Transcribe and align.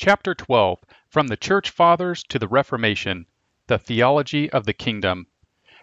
Chapter 0.00 0.32
12 0.32 0.78
From 1.08 1.26
the 1.26 1.36
Church 1.36 1.70
Fathers 1.70 2.22
to 2.28 2.38
the 2.38 2.46
Reformation 2.46 3.26
The 3.66 3.80
Theology 3.80 4.48
of 4.48 4.64
the 4.64 4.72
Kingdom. 4.72 5.26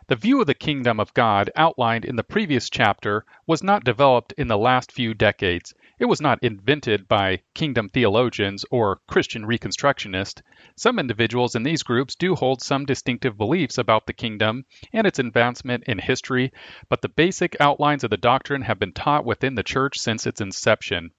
The 0.07 0.15
view 0.15 0.39
of 0.39 0.47
the 0.47 0.53
kingdom 0.53 1.01
of 1.01 1.13
God 1.13 1.51
outlined 1.53 2.05
in 2.05 2.15
the 2.15 2.23
previous 2.23 2.70
chapter 2.70 3.25
was 3.46 3.62
not 3.62 3.83
developed 3.83 4.31
in 4.38 4.47
the 4.47 4.57
last 4.57 4.93
few 4.93 5.13
decades. 5.13 5.73
It 5.99 6.05
was 6.05 6.21
not 6.21 6.41
invented 6.41 7.09
by 7.09 7.41
kingdom 7.54 7.89
theologians 7.89 8.63
or 8.71 9.01
Christian 9.05 9.46
reconstructionists. 9.46 10.42
Some 10.78 10.97
individuals 10.97 11.54
in 11.54 11.63
these 11.63 11.84
groups 11.84 12.16
do 12.16 12.36
hold 12.36 12.62
some 12.62 12.86
distinctive 12.86 13.38
beliefs 13.38 13.78
about 13.78 14.08
the 14.08 14.13
kingdom 14.13 14.63
and 14.94 15.06
its 15.06 15.20
advancement 15.20 15.84
in 15.88 16.00
history, 16.00 16.54
but 16.88 17.02
the 17.02 17.09
basic 17.09 17.58
outlines 17.59 18.05
of 18.05 18.12
the 18.12 18.16
doctrine 18.16 18.62
have 18.62 18.80
been 18.80 18.94
taught 18.94 19.26
within 19.26 19.55
the 19.55 19.62
church 19.62 20.00
since 20.00 20.26
its 20.26 20.40
inception. 20.40 21.12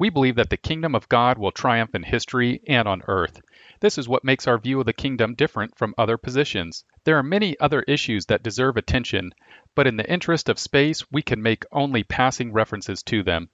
We 0.00 0.10
believe 0.10 0.36
that 0.36 0.50
the 0.50 0.56
kingdom 0.56 0.94
of 0.94 1.08
God 1.08 1.38
will 1.38 1.50
triumph 1.50 1.92
in 1.92 2.04
history 2.04 2.60
and 2.68 2.86
on 2.86 3.02
earth. 3.08 3.40
This 3.80 3.98
is 3.98 4.08
what 4.08 4.22
makes 4.22 4.46
our 4.46 4.56
view 4.56 4.78
of 4.78 4.86
the 4.86 4.92
kingdom 4.92 5.34
different 5.34 5.76
from 5.76 5.94
other 5.98 6.16
positions. 6.16 6.84
There 7.02 7.16
are 7.16 7.22
many 7.22 7.58
other 7.58 7.82
issues 7.82 8.26
that 8.26 8.44
deserve 8.44 8.76
attention, 8.76 9.32
but 9.74 9.88
in 9.88 9.96
the 9.96 10.08
interest 10.08 10.48
of 10.48 10.58
space, 10.58 11.10
we 11.10 11.22
can 11.22 11.42
make 11.42 11.64
only 11.72 12.04
passing 12.04 12.52
references 12.52 13.02
to 13.04 13.24
them. 13.24 13.50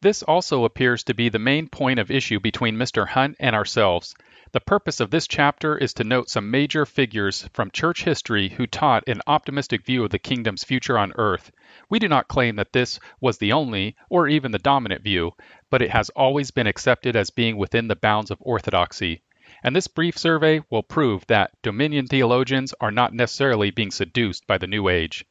This 0.00 0.22
also 0.22 0.64
appears 0.64 1.02
to 1.04 1.14
be 1.14 1.28
the 1.28 1.38
main 1.38 1.68
point 1.68 1.98
of 1.98 2.10
issue 2.10 2.38
between 2.38 2.76
Mr. 2.76 3.08
Hunt 3.08 3.36
and 3.40 3.56
ourselves. 3.56 4.14
The 4.54 4.60
purpose 4.60 5.00
of 5.00 5.10
this 5.10 5.26
chapter 5.26 5.76
is 5.76 5.94
to 5.94 6.04
note 6.04 6.30
some 6.30 6.48
major 6.48 6.86
figures 6.86 7.48
from 7.52 7.72
church 7.72 8.04
history 8.04 8.50
who 8.50 8.68
taught 8.68 9.02
an 9.08 9.20
optimistic 9.26 9.84
view 9.84 10.04
of 10.04 10.10
the 10.10 10.18
kingdom's 10.20 10.62
future 10.62 10.96
on 10.96 11.12
earth. 11.16 11.50
We 11.88 11.98
do 11.98 12.06
not 12.06 12.28
claim 12.28 12.54
that 12.54 12.72
this 12.72 13.00
was 13.20 13.38
the 13.38 13.50
only 13.50 13.96
or 14.08 14.28
even 14.28 14.52
the 14.52 14.60
dominant 14.60 15.02
view, 15.02 15.32
but 15.70 15.82
it 15.82 15.90
has 15.90 16.08
always 16.10 16.52
been 16.52 16.68
accepted 16.68 17.16
as 17.16 17.30
being 17.30 17.56
within 17.56 17.88
the 17.88 17.96
bounds 17.96 18.30
of 18.30 18.38
orthodoxy. 18.40 19.22
And 19.64 19.74
this 19.74 19.88
brief 19.88 20.16
survey 20.16 20.62
will 20.70 20.84
prove 20.84 21.26
that 21.26 21.50
Dominion 21.62 22.06
theologians 22.06 22.72
are 22.80 22.92
not 22.92 23.12
necessarily 23.12 23.72
being 23.72 23.90
seduced 23.90 24.46
by 24.46 24.58
the 24.58 24.68
New 24.68 24.88
Age. 24.88 25.26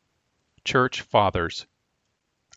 Church 0.66 1.00
Fathers. 1.00 1.66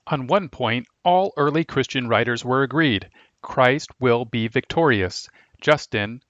On 0.08 0.26
one 0.26 0.48
point, 0.48 0.88
all 1.04 1.32
early 1.36 1.62
Christian 1.62 2.08
writers 2.08 2.44
were 2.44 2.64
agreed 2.64 3.08
Christ 3.40 3.90
will 4.00 4.24
be 4.24 4.48
victorious. 4.48 5.28
Justin, 5.60 6.22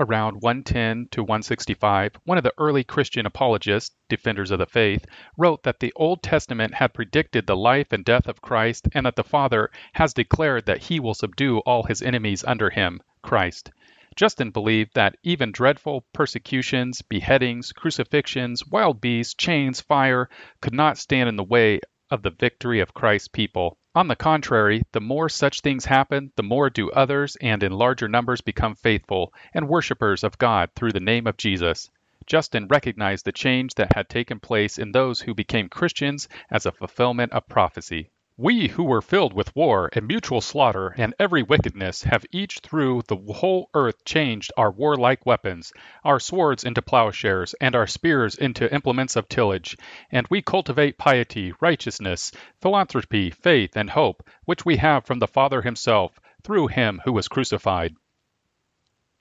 around 0.00 0.40
110 0.40 1.08
to 1.10 1.22
165, 1.22 2.12
one 2.24 2.38
of 2.38 2.42
the 2.42 2.54
early 2.56 2.82
Christian 2.82 3.26
apologists, 3.26 3.94
defenders 4.08 4.50
of 4.50 4.58
the 4.58 4.66
faith, 4.66 5.04
wrote 5.36 5.62
that 5.62 5.78
the 5.78 5.92
Old 5.94 6.22
Testament 6.22 6.72
had 6.72 6.94
predicted 6.94 7.46
the 7.46 7.54
life 7.54 7.92
and 7.92 8.02
death 8.02 8.26
of 8.26 8.40
Christ 8.40 8.88
and 8.94 9.04
that 9.04 9.16
the 9.16 9.22
Father 9.22 9.70
has 9.92 10.14
declared 10.14 10.64
that 10.64 10.84
he 10.84 10.98
will 10.98 11.12
subdue 11.12 11.58
all 11.58 11.82
his 11.82 12.00
enemies 12.00 12.42
under 12.44 12.70
him, 12.70 13.02
Christ. 13.22 13.70
Justin 14.16 14.50
believed 14.50 14.94
that 14.94 15.16
even 15.22 15.52
dreadful 15.52 16.06
persecutions, 16.14 17.02
beheadings, 17.02 17.70
crucifixions, 17.70 18.66
wild 18.66 19.00
beasts, 19.00 19.34
chains, 19.34 19.80
fire 19.80 20.28
could 20.62 20.74
not 20.74 20.98
stand 20.98 21.28
in 21.28 21.36
the 21.36 21.44
way 21.44 21.78
of 22.10 22.22
the 22.22 22.30
victory 22.30 22.80
of 22.80 22.94
Christ's 22.94 23.28
people. 23.28 23.78
On 23.92 24.06
the 24.06 24.14
contrary, 24.14 24.82
the 24.92 25.00
more 25.00 25.28
such 25.28 25.62
things 25.62 25.84
happen, 25.84 26.30
the 26.36 26.44
more 26.44 26.70
do 26.70 26.92
others 26.92 27.34
and 27.40 27.60
in 27.60 27.72
larger 27.72 28.06
numbers 28.06 28.40
become 28.40 28.76
faithful 28.76 29.34
and 29.52 29.68
worshippers 29.68 30.22
of 30.22 30.38
God 30.38 30.70
through 30.76 30.92
the 30.92 31.00
name 31.00 31.26
of 31.26 31.36
Jesus. 31.36 31.90
Justin 32.24 32.68
recognized 32.68 33.24
the 33.24 33.32
change 33.32 33.74
that 33.74 33.92
had 33.96 34.08
taken 34.08 34.38
place 34.38 34.78
in 34.78 34.92
those 34.92 35.22
who 35.22 35.34
became 35.34 35.68
Christians 35.68 36.28
as 36.52 36.66
a 36.66 36.70
fulfillment 36.70 37.32
of 37.32 37.48
prophecy. 37.48 38.10
We 38.42 38.68
who 38.68 38.84
were 38.84 39.02
filled 39.02 39.34
with 39.34 39.54
war 39.54 39.90
and 39.92 40.08
mutual 40.08 40.40
slaughter 40.40 40.94
and 40.96 41.12
every 41.18 41.42
wickedness 41.42 42.04
have 42.04 42.24
each 42.32 42.60
through 42.60 43.02
the 43.06 43.34
whole 43.34 43.68
earth 43.74 44.02
changed 44.06 44.50
our 44.56 44.70
warlike 44.70 45.26
weapons, 45.26 45.74
our 46.06 46.18
swords 46.18 46.64
into 46.64 46.80
plowshares, 46.80 47.54
and 47.60 47.76
our 47.76 47.86
spears 47.86 48.36
into 48.36 48.72
implements 48.72 49.14
of 49.14 49.28
tillage. 49.28 49.76
And 50.10 50.26
we 50.30 50.40
cultivate 50.40 50.96
piety, 50.96 51.52
righteousness, 51.60 52.32
philanthropy, 52.62 53.28
faith, 53.28 53.76
and 53.76 53.90
hope, 53.90 54.26
which 54.46 54.64
we 54.64 54.78
have 54.78 55.04
from 55.04 55.18
the 55.18 55.28
Father 55.28 55.60
himself, 55.60 56.18
through 56.42 56.68
him 56.68 57.02
who 57.04 57.12
was 57.12 57.28
crucified. 57.28 57.94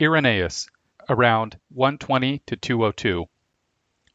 Irenaeus, 0.02 0.70
around 1.10 1.60
120 1.74 2.40
to 2.46 2.56
202. 2.56 3.28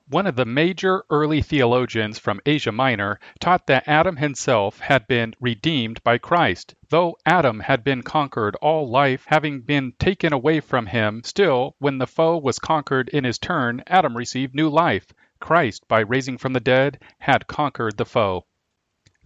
One 0.08 0.26
of 0.26 0.36
the 0.36 0.44
major 0.44 1.02
early 1.08 1.40
theologians 1.40 2.18
from 2.18 2.42
Asia 2.44 2.70
Minor 2.72 3.18
taught 3.40 3.66
that 3.68 3.88
Adam 3.88 4.16
himself 4.16 4.78
had 4.78 5.06
been 5.06 5.34
redeemed 5.40 6.04
by 6.04 6.18
Christ. 6.18 6.74
Though 6.90 7.16
Adam 7.24 7.60
had 7.60 7.82
been 7.82 8.02
conquered, 8.02 8.54
all 8.56 8.90
life 8.90 9.24
having 9.26 9.62
been 9.62 9.92
taken 9.98 10.34
away 10.34 10.60
from 10.60 10.84
him, 10.84 11.22
still, 11.24 11.74
when 11.78 11.96
the 11.96 12.06
foe 12.06 12.36
was 12.36 12.58
conquered 12.58 13.08
in 13.08 13.24
his 13.24 13.38
turn, 13.38 13.82
Adam 13.86 14.14
received 14.14 14.54
new 14.54 14.68
life. 14.68 15.06
Christ, 15.40 15.88
by 15.88 16.00
raising 16.00 16.36
from 16.36 16.52
the 16.52 16.60
dead, 16.60 17.00
had 17.20 17.46
conquered 17.46 17.96
the 17.96 18.04
foe. 18.04 18.44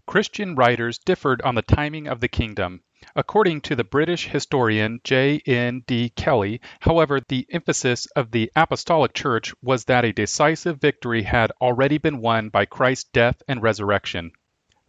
Christian 0.06 0.54
writers 0.54 0.98
differed 0.98 1.42
on 1.42 1.56
the 1.56 1.62
timing 1.62 2.06
of 2.06 2.20
the 2.20 2.28
kingdom. 2.28 2.82
According 3.14 3.60
to 3.60 3.76
the 3.76 3.84
British 3.84 4.26
historian 4.26 5.00
J. 5.04 5.40
N. 5.46 5.84
D. 5.86 6.08
Kelly, 6.08 6.60
however, 6.80 7.20
the 7.20 7.46
emphasis 7.48 8.06
of 8.16 8.32
the 8.32 8.50
Apostolic 8.56 9.14
Church 9.14 9.54
was 9.62 9.84
that 9.84 10.04
a 10.04 10.12
decisive 10.12 10.80
victory 10.80 11.22
had 11.22 11.52
already 11.60 11.98
been 11.98 12.20
won 12.20 12.48
by 12.48 12.64
Christ's 12.64 13.08
death 13.12 13.40
and 13.46 13.62
resurrection. 13.62 14.32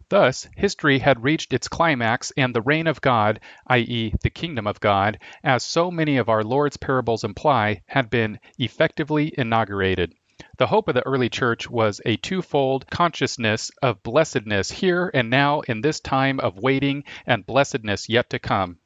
Thus, 0.08 0.48
history 0.56 0.98
had 0.98 1.22
reached 1.22 1.52
its 1.52 1.68
climax, 1.68 2.32
and 2.36 2.52
the 2.52 2.62
reign 2.62 2.88
of 2.88 3.00
God, 3.00 3.38
i.e., 3.68 4.12
the 4.24 4.30
kingdom 4.30 4.66
of 4.66 4.80
God, 4.80 5.20
as 5.44 5.62
so 5.62 5.88
many 5.88 6.16
of 6.16 6.28
our 6.28 6.42
Lord's 6.42 6.76
parables 6.76 7.22
imply, 7.22 7.82
had 7.86 8.10
been 8.10 8.40
effectively 8.58 9.32
inaugurated. 9.38 10.12
The 10.56 10.66
hope 10.68 10.88
of 10.88 10.94
the 10.94 11.06
early 11.06 11.28
church 11.28 11.68
was 11.68 12.00
a 12.06 12.16
twofold 12.16 12.88
consciousness 12.88 13.70
of 13.82 14.02
blessedness 14.02 14.70
here 14.70 15.10
and 15.12 15.28
now 15.28 15.60
in 15.60 15.82
this 15.82 16.00
time 16.00 16.40
of 16.40 16.56
waiting 16.56 17.04
and 17.26 17.44
blessedness 17.44 18.08
yet 18.08 18.30
to 18.30 18.38
come. 18.38 18.78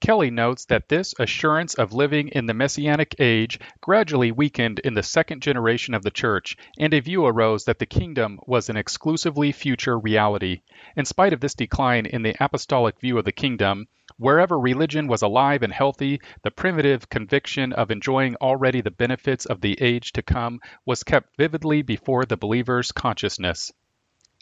Kelly 0.00 0.30
notes 0.30 0.66
that 0.66 0.88
this 0.88 1.16
assurance 1.18 1.74
of 1.74 1.92
living 1.92 2.28
in 2.28 2.46
the 2.46 2.54
Messianic 2.54 3.16
age 3.18 3.58
gradually 3.80 4.30
weakened 4.30 4.78
in 4.78 4.94
the 4.94 5.02
second 5.02 5.42
generation 5.42 5.94
of 5.94 6.04
the 6.04 6.12
church, 6.12 6.56
and 6.78 6.94
a 6.94 7.00
view 7.00 7.26
arose 7.26 7.64
that 7.64 7.80
the 7.80 7.86
kingdom 7.86 8.38
was 8.46 8.70
an 8.70 8.76
exclusively 8.76 9.50
future 9.50 9.98
reality. 9.98 10.60
In 10.96 11.04
spite 11.04 11.32
of 11.32 11.40
this 11.40 11.56
decline 11.56 12.06
in 12.06 12.22
the 12.22 12.36
apostolic 12.38 13.00
view 13.00 13.18
of 13.18 13.24
the 13.24 13.32
kingdom, 13.32 13.88
Wherever 14.20 14.58
religion 14.58 15.06
was 15.06 15.22
alive 15.22 15.62
and 15.62 15.72
healthy, 15.72 16.20
the 16.42 16.50
primitive 16.50 17.08
conviction 17.08 17.72
of 17.72 17.92
enjoying 17.92 18.34
already 18.36 18.80
the 18.80 18.90
benefits 18.90 19.46
of 19.46 19.60
the 19.60 19.80
age 19.80 20.12
to 20.14 20.22
come 20.22 20.60
was 20.84 21.04
kept 21.04 21.36
vividly 21.36 21.82
before 21.82 22.24
the 22.24 22.36
believer's 22.36 22.90
consciousness. 22.90 23.70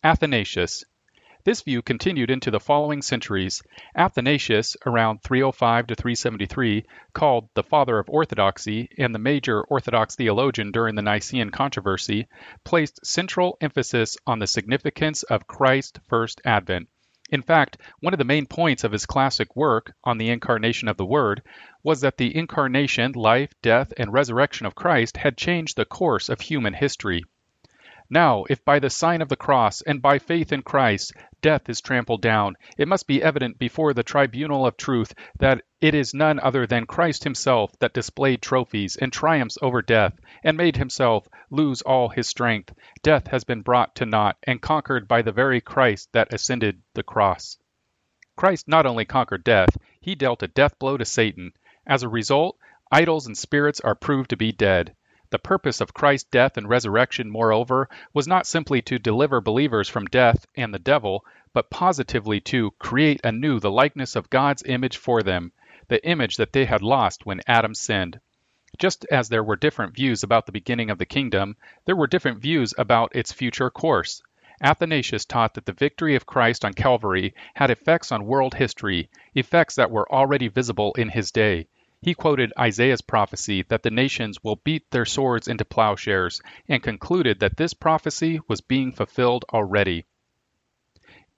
Athanasius. 0.02 0.82
This 1.44 1.60
view 1.60 1.82
continued 1.82 2.30
into 2.30 2.50
the 2.50 2.58
following 2.58 3.02
centuries. 3.02 3.62
Athanasius, 3.94 4.78
around 4.86 5.22
305 5.22 5.88
to 5.88 5.94
373, 5.94 6.86
called 7.12 7.50
the 7.52 7.62
father 7.62 7.98
of 7.98 8.08
orthodoxy 8.08 8.88
and 8.96 9.14
the 9.14 9.18
major 9.18 9.62
Orthodox 9.62 10.16
theologian 10.16 10.72
during 10.72 10.94
the 10.94 11.02
Nicene 11.02 11.50
controversy, 11.50 12.28
placed 12.64 13.04
central 13.04 13.58
emphasis 13.60 14.16
on 14.26 14.38
the 14.38 14.46
significance 14.46 15.22
of 15.22 15.46
Christ's 15.46 16.00
first 16.08 16.40
advent. 16.46 16.88
In 17.28 17.42
fact, 17.42 17.78
one 17.98 18.14
of 18.14 18.18
the 18.18 18.24
main 18.24 18.46
points 18.46 18.84
of 18.84 18.92
his 18.92 19.04
classic 19.04 19.56
work 19.56 19.92
on 20.04 20.16
the 20.16 20.28
incarnation 20.28 20.86
of 20.86 20.96
the 20.96 21.04
Word 21.04 21.42
was 21.82 22.00
that 22.02 22.18
the 22.18 22.36
incarnation, 22.36 23.10
life, 23.12 23.50
death, 23.62 23.92
and 23.96 24.12
resurrection 24.12 24.64
of 24.64 24.76
Christ 24.76 25.16
had 25.16 25.36
changed 25.36 25.76
the 25.76 25.84
course 25.84 26.28
of 26.28 26.40
human 26.40 26.74
history. 26.74 27.24
Now, 28.08 28.44
if 28.48 28.64
by 28.64 28.78
the 28.78 28.88
sign 28.88 29.20
of 29.20 29.28
the 29.28 29.34
cross 29.34 29.82
and 29.82 30.00
by 30.00 30.20
faith 30.20 30.52
in 30.52 30.62
Christ 30.62 31.12
death 31.40 31.68
is 31.68 31.80
trampled 31.80 32.22
down, 32.22 32.54
it 32.78 32.86
must 32.86 33.08
be 33.08 33.20
evident 33.20 33.58
before 33.58 33.92
the 33.92 34.04
tribunal 34.04 34.64
of 34.64 34.76
truth 34.76 35.12
that 35.40 35.62
it 35.80 35.92
is 35.92 36.14
none 36.14 36.38
other 36.38 36.68
than 36.68 36.86
Christ 36.86 37.24
himself 37.24 37.76
that 37.80 37.94
displayed 37.94 38.42
trophies 38.42 38.94
and 38.94 39.12
triumphs 39.12 39.58
over 39.60 39.82
death, 39.82 40.20
and 40.44 40.56
made 40.56 40.76
himself 40.76 41.26
lose 41.50 41.82
all 41.82 42.08
his 42.08 42.28
strength. 42.28 42.72
Death 43.02 43.26
has 43.26 43.42
been 43.42 43.62
brought 43.62 43.96
to 43.96 44.06
naught 44.06 44.36
and 44.44 44.62
conquered 44.62 45.08
by 45.08 45.22
the 45.22 45.32
very 45.32 45.60
Christ 45.60 46.08
that 46.12 46.32
ascended 46.32 46.82
the 46.94 47.02
cross. 47.02 47.58
Christ 48.36 48.68
not 48.68 48.86
only 48.86 49.04
conquered 49.04 49.42
death, 49.42 49.76
he 50.00 50.14
dealt 50.14 50.44
a 50.44 50.48
death 50.48 50.78
blow 50.78 50.96
to 50.96 51.04
Satan. 51.04 51.52
As 51.84 52.04
a 52.04 52.08
result, 52.08 52.56
idols 52.92 53.26
and 53.26 53.36
spirits 53.36 53.80
are 53.80 53.96
proved 53.96 54.30
to 54.30 54.36
be 54.36 54.52
dead. 54.52 54.94
The 55.30 55.40
purpose 55.40 55.80
of 55.80 55.92
Christ's 55.92 56.28
death 56.30 56.56
and 56.56 56.68
resurrection, 56.68 57.28
moreover, 57.28 57.88
was 58.14 58.28
not 58.28 58.46
simply 58.46 58.80
to 58.82 58.98
deliver 58.98 59.40
believers 59.40 59.88
from 59.88 60.04
death 60.06 60.46
and 60.54 60.72
the 60.72 60.78
devil, 60.78 61.24
but 61.52 61.68
positively 61.68 62.40
to 62.42 62.70
create 62.78 63.20
anew 63.24 63.58
the 63.58 63.72
likeness 63.72 64.14
of 64.14 64.30
God's 64.30 64.62
image 64.66 64.96
for 64.96 65.24
them, 65.24 65.50
the 65.88 66.00
image 66.06 66.36
that 66.36 66.52
they 66.52 66.64
had 66.64 66.80
lost 66.80 67.26
when 67.26 67.40
Adam 67.48 67.74
sinned. 67.74 68.20
Just 68.78 69.04
as 69.10 69.28
there 69.28 69.42
were 69.42 69.56
different 69.56 69.96
views 69.96 70.22
about 70.22 70.46
the 70.46 70.52
beginning 70.52 70.90
of 70.90 70.98
the 70.98 71.06
kingdom, 71.06 71.56
there 71.86 71.96
were 71.96 72.06
different 72.06 72.40
views 72.40 72.72
about 72.78 73.16
its 73.16 73.32
future 73.32 73.68
course. 73.68 74.22
Athanasius 74.62 75.24
taught 75.24 75.54
that 75.54 75.66
the 75.66 75.72
victory 75.72 76.14
of 76.14 76.24
Christ 76.24 76.64
on 76.64 76.72
Calvary 76.72 77.34
had 77.54 77.70
effects 77.70 78.12
on 78.12 78.26
world 78.26 78.54
history, 78.54 79.10
effects 79.34 79.74
that 79.74 79.90
were 79.90 80.10
already 80.12 80.46
visible 80.46 80.92
in 80.94 81.08
his 81.08 81.32
day. 81.32 81.66
He 82.06 82.14
quoted 82.14 82.52
Isaiah's 82.56 83.00
prophecy 83.00 83.64
that 83.64 83.82
the 83.82 83.90
nations 83.90 84.38
will 84.40 84.60
beat 84.62 84.88
their 84.92 85.04
swords 85.04 85.48
into 85.48 85.64
plowshares, 85.64 86.40
and 86.68 86.80
concluded 86.80 87.40
that 87.40 87.56
this 87.56 87.74
prophecy 87.74 88.38
was 88.46 88.60
being 88.60 88.92
fulfilled 88.92 89.44
already. 89.52 90.04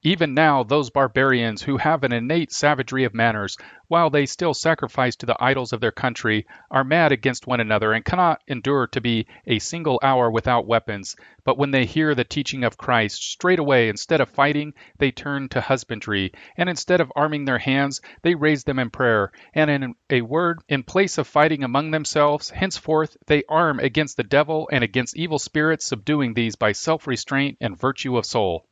Even 0.05 0.33
now, 0.33 0.62
those 0.62 0.91
barbarians 0.91 1.62
who 1.62 1.77
have 1.77 2.05
an 2.05 2.12
innate 2.12 2.53
savagery 2.53 3.03
of 3.03 3.15
manners, 3.15 3.56
while 3.89 4.11
they 4.11 4.27
still 4.27 4.55
sacrifice 4.55 5.17
to 5.17 5.27
the 5.27 5.37
idols 5.41 5.73
of 5.73 5.81
their 5.81 5.91
country, 5.91 6.47
are 6.71 6.85
mad 6.85 7.11
against 7.11 7.49
one 7.49 7.59
another 7.59 7.93
and 7.93 8.05
cannot 8.05 8.41
endure 8.47 8.87
to 8.87 9.00
be 9.00 9.27
a 9.45 9.59
single 9.59 9.99
hour 10.00 10.31
without 10.31 10.69
weapons. 10.69 11.17
But 11.43 11.59
when 11.59 11.73
they 11.73 11.85
hear 11.85 12.15
the 12.15 12.23
teaching 12.23 12.62
of 12.62 12.79
Christ, 12.79 13.25
straightway, 13.25 13.89
instead 13.89 14.21
of 14.21 14.31
fighting, 14.31 14.73
they 14.99 15.11
turn 15.11 15.49
to 15.49 15.61
husbandry, 15.61 16.31
and 16.56 16.69
instead 16.69 17.00
of 17.00 17.11
arming 17.17 17.45
their 17.45 17.59
hands, 17.59 18.00
they 18.23 18.37
raise 18.37 18.62
them 18.62 18.79
in 18.79 18.91
prayer. 18.91 19.33
And 19.53 19.69
in 19.69 19.95
a 20.11 20.21
word, 20.21 20.61
in 20.69 20.85
place 20.85 21.19
of 21.19 21.27
fighting 21.27 21.65
among 21.65 21.91
themselves, 21.91 22.50
henceforth 22.50 23.17
they 23.27 23.43
arm 23.49 23.81
against 23.81 24.17
the 24.17 24.23
devil 24.23 24.69
and 24.71 24.85
against 24.85 25.17
evil 25.17 25.41
spirits, 25.41 25.87
subduing 25.87 26.35
these 26.35 26.55
by 26.55 26.71
self 26.71 27.09
restraint 27.09 27.59
and 27.61 27.77
virtue 27.77 28.17
of 28.17 28.25
soul. 28.25 28.69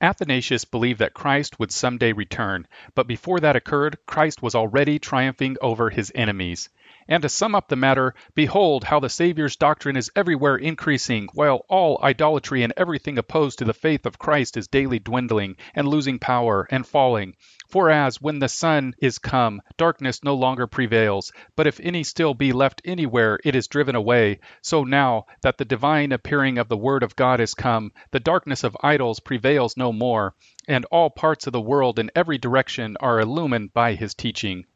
Athanasius 0.00 0.64
believed 0.64 1.00
that 1.00 1.14
Christ 1.14 1.58
would 1.58 1.72
someday 1.72 2.12
return, 2.12 2.66
but 2.94 3.08
before 3.08 3.40
that 3.40 3.56
occurred, 3.56 3.98
Christ 4.06 4.40
was 4.40 4.54
already 4.54 4.98
triumphing 4.98 5.56
over 5.60 5.90
his 5.90 6.12
enemies. 6.14 6.68
And 7.10 7.22
to 7.22 7.28
sum 7.30 7.54
up 7.54 7.68
the 7.68 7.76
matter, 7.76 8.14
behold 8.34 8.84
how 8.84 9.00
the 9.00 9.08
Saviour's 9.08 9.56
doctrine 9.56 9.96
is 9.96 10.10
everywhere 10.14 10.56
increasing, 10.56 11.26
while 11.32 11.64
all 11.66 11.98
idolatry 12.02 12.62
and 12.62 12.74
everything 12.76 13.16
opposed 13.16 13.58
to 13.60 13.64
the 13.64 13.72
faith 13.72 14.04
of 14.04 14.18
Christ 14.18 14.58
is 14.58 14.68
daily 14.68 14.98
dwindling, 14.98 15.56
and 15.74 15.88
losing 15.88 16.18
power, 16.18 16.68
and 16.70 16.86
falling. 16.86 17.34
For 17.70 17.90
as, 17.90 18.20
when 18.20 18.40
the 18.40 18.48
sun 18.48 18.92
is 19.00 19.18
come, 19.18 19.62
darkness 19.78 20.22
no 20.22 20.34
longer 20.34 20.66
prevails, 20.66 21.32
but 21.56 21.66
if 21.66 21.80
any 21.80 22.02
still 22.02 22.34
be 22.34 22.52
left 22.52 22.82
anywhere, 22.84 23.38
it 23.42 23.56
is 23.56 23.68
driven 23.68 23.94
away, 23.96 24.40
so 24.60 24.84
now 24.84 25.24
that 25.40 25.56
the 25.56 25.64
divine 25.64 26.12
appearing 26.12 26.58
of 26.58 26.68
the 26.68 26.76
Word 26.76 27.02
of 27.02 27.16
God 27.16 27.40
is 27.40 27.54
come, 27.54 27.90
the 28.10 28.20
darkness 28.20 28.64
of 28.64 28.76
idols 28.82 29.20
prevails 29.20 29.78
no 29.78 29.94
more, 29.94 30.34
and 30.68 30.84
all 30.90 31.08
parts 31.08 31.46
of 31.46 31.54
the 31.54 31.60
world 31.60 31.98
in 31.98 32.10
every 32.14 32.36
direction 32.36 32.98
are 33.00 33.18
illumined 33.18 33.72
by 33.72 33.94
his 33.94 34.12
teaching. 34.14 34.66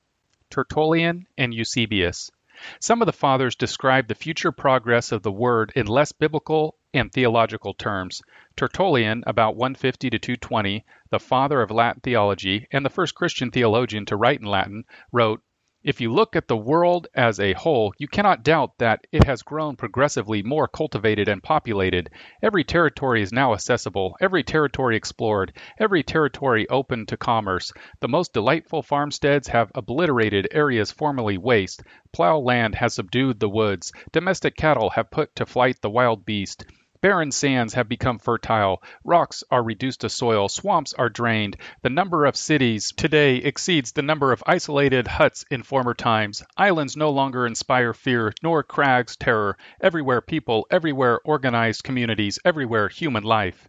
Tertullian 0.53 1.27
and 1.39 1.55
Eusebius. 1.55 2.31
Some 2.79 3.01
of 3.01 3.07
the 3.07 3.13
fathers 3.15 3.57
describe 3.57 4.07
the 4.07 4.15
future 4.15 4.53
progress 4.53 5.11
of 5.11 5.23
the 5.23 5.33
Word 5.33 5.73
in 5.75 5.87
less 5.87 6.13
biblical 6.13 6.77
and 6.93 7.11
theological 7.11 7.73
terms. 7.73 8.21
Tertullian, 8.55 9.25
about 9.27 9.57
150 9.57 10.11
to 10.11 10.19
220, 10.19 10.85
the 11.09 11.19
father 11.19 11.63
of 11.63 11.71
Latin 11.71 12.03
theology 12.03 12.69
and 12.71 12.85
the 12.85 12.91
first 12.91 13.15
Christian 13.15 13.51
theologian 13.51 14.05
to 14.05 14.17
write 14.17 14.41
in 14.41 14.47
Latin, 14.47 14.85
wrote, 15.11 15.41
if 15.85 16.01
you 16.01 16.13
look 16.13 16.37
at 16.37 16.49
the 16.49 16.57
world 16.57 17.09
as 17.15 17.41
a 17.41 17.53
whole, 17.55 17.93
you 17.99 18.07
cannot 18.07 18.45
doubt 18.45 18.79
that 18.79 19.07
it 19.11 19.25
has 19.25 19.43
grown 19.43 19.75
progressively 19.77 20.43
more 20.43 20.69
cultivated 20.69 21.29
and 21.29 21.43
populated. 21.43 22.09
Every 22.43 22.65
territory 22.65 23.23
is 23.23 23.33
now 23.33 23.53
accessible, 23.53 24.17
every 24.21 24.43
territory 24.43 24.97
explored, 24.97 25.53
every 25.79 26.03
territory 26.03 26.69
open 26.69 27.07
to 27.07 27.17
commerce. 27.17 27.73
The 28.01 28.09
most 28.09 28.33
delightful 28.33 28.83
farmsteads 28.83 29.49
have 29.49 29.73
obliterated 29.75 30.49
areas 30.53 30.93
formerly 30.93 31.39
waste. 31.39 31.83
Plow 32.13 32.39
land 32.39 32.77
has 32.77 32.95
subdued 32.95 33.41
the 33.41 33.49
woods. 33.49 33.93
Domestic 34.13 34.57
cattle 34.57 34.91
have 34.91 35.11
put 35.11 35.35
to 35.37 35.47
flight 35.47 35.81
the 35.81 35.91
wild 35.91 36.25
beast. 36.25 36.65
Barren 37.03 37.33
sands 37.33 37.75
have 37.75 37.89
become 37.89 38.21
fertile, 38.21 38.81
rocks 39.03 39.43
are 39.51 39.65
reduced 39.65 40.03
to 40.03 40.09
soil, 40.09 40.49
swamps 40.49 40.95
are 40.95 41.09
drained. 41.09 41.57
The 41.83 41.91
number 41.91 42.27
of 42.27 42.37
cities 42.37 42.93
today 42.93 43.39
exceeds 43.39 43.91
the 43.91 44.03
number 44.03 44.31
of 44.31 44.45
isolated 44.47 45.09
huts 45.09 45.45
in 45.51 45.65
former 45.65 45.95
times. 45.95 46.45
Islands 46.57 46.97
no 46.97 47.11
longer 47.11 47.45
inspire 47.45 47.93
fear, 47.93 48.33
nor 48.41 48.63
crags 48.63 49.17
terror. 49.17 49.59
Everywhere 49.81 50.21
people, 50.21 50.69
everywhere 50.71 51.19
organized 51.25 51.83
communities, 51.83 52.39
everywhere 52.45 52.89
human 52.89 53.25
life. 53.25 53.69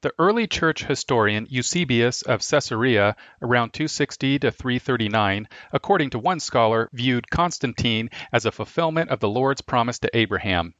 The 0.00 0.14
early 0.18 0.46
church 0.46 0.82
historian 0.82 1.46
Eusebius 1.50 2.22
of 2.22 2.40
Caesarea, 2.40 3.14
around 3.42 3.74
260 3.74 4.38
to 4.38 4.50
339, 4.50 5.48
according 5.70 6.08
to 6.10 6.18
one 6.18 6.40
scholar, 6.40 6.88
viewed 6.94 7.28
Constantine 7.28 8.08
as 8.32 8.46
a 8.46 8.52
fulfillment 8.52 9.10
of 9.10 9.20
the 9.20 9.28
Lord's 9.28 9.60
promise 9.60 9.98
to 9.98 10.16
Abraham. 10.16 10.72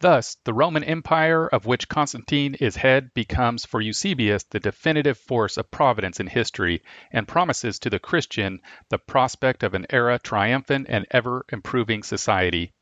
Thus, 0.00 0.36
the 0.44 0.54
Roman 0.54 0.84
Empire 0.84 1.48
of 1.48 1.66
which 1.66 1.88
Constantine 1.88 2.54
is 2.54 2.76
head 2.76 3.12
becomes 3.14 3.64
for 3.64 3.80
Eusebius 3.80 4.44
the 4.44 4.60
definitive 4.60 5.18
force 5.18 5.56
of 5.56 5.72
providence 5.72 6.20
in 6.20 6.28
history, 6.28 6.84
and 7.10 7.26
promises 7.26 7.80
to 7.80 7.90
the 7.90 7.98
Christian 7.98 8.60
the 8.90 8.98
prospect 8.98 9.64
of 9.64 9.74
an 9.74 9.86
era 9.90 10.20
triumphant 10.20 10.86
and 10.88 11.04
ever 11.10 11.44
improving 11.50 12.04
society. 12.04 12.72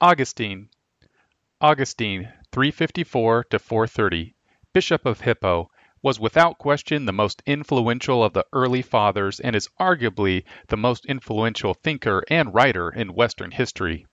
Augustine 0.00 0.68
Augustine, 1.60 2.32
354 2.52 3.44
to 3.50 3.58
430, 3.58 4.36
Bishop 4.72 5.06
of 5.06 5.22
Hippo, 5.22 5.70
was 6.02 6.20
without 6.20 6.58
question 6.58 7.04
the 7.04 7.12
most 7.12 7.42
influential 7.46 8.22
of 8.22 8.32
the 8.32 8.46
early 8.52 8.82
fathers 8.82 9.40
and 9.40 9.56
is 9.56 9.68
arguably 9.80 10.44
the 10.68 10.76
most 10.76 11.04
influential 11.06 11.74
thinker 11.74 12.22
and 12.28 12.54
writer 12.54 12.90
in 12.90 13.12
Western 13.12 13.50
history. 13.50 14.06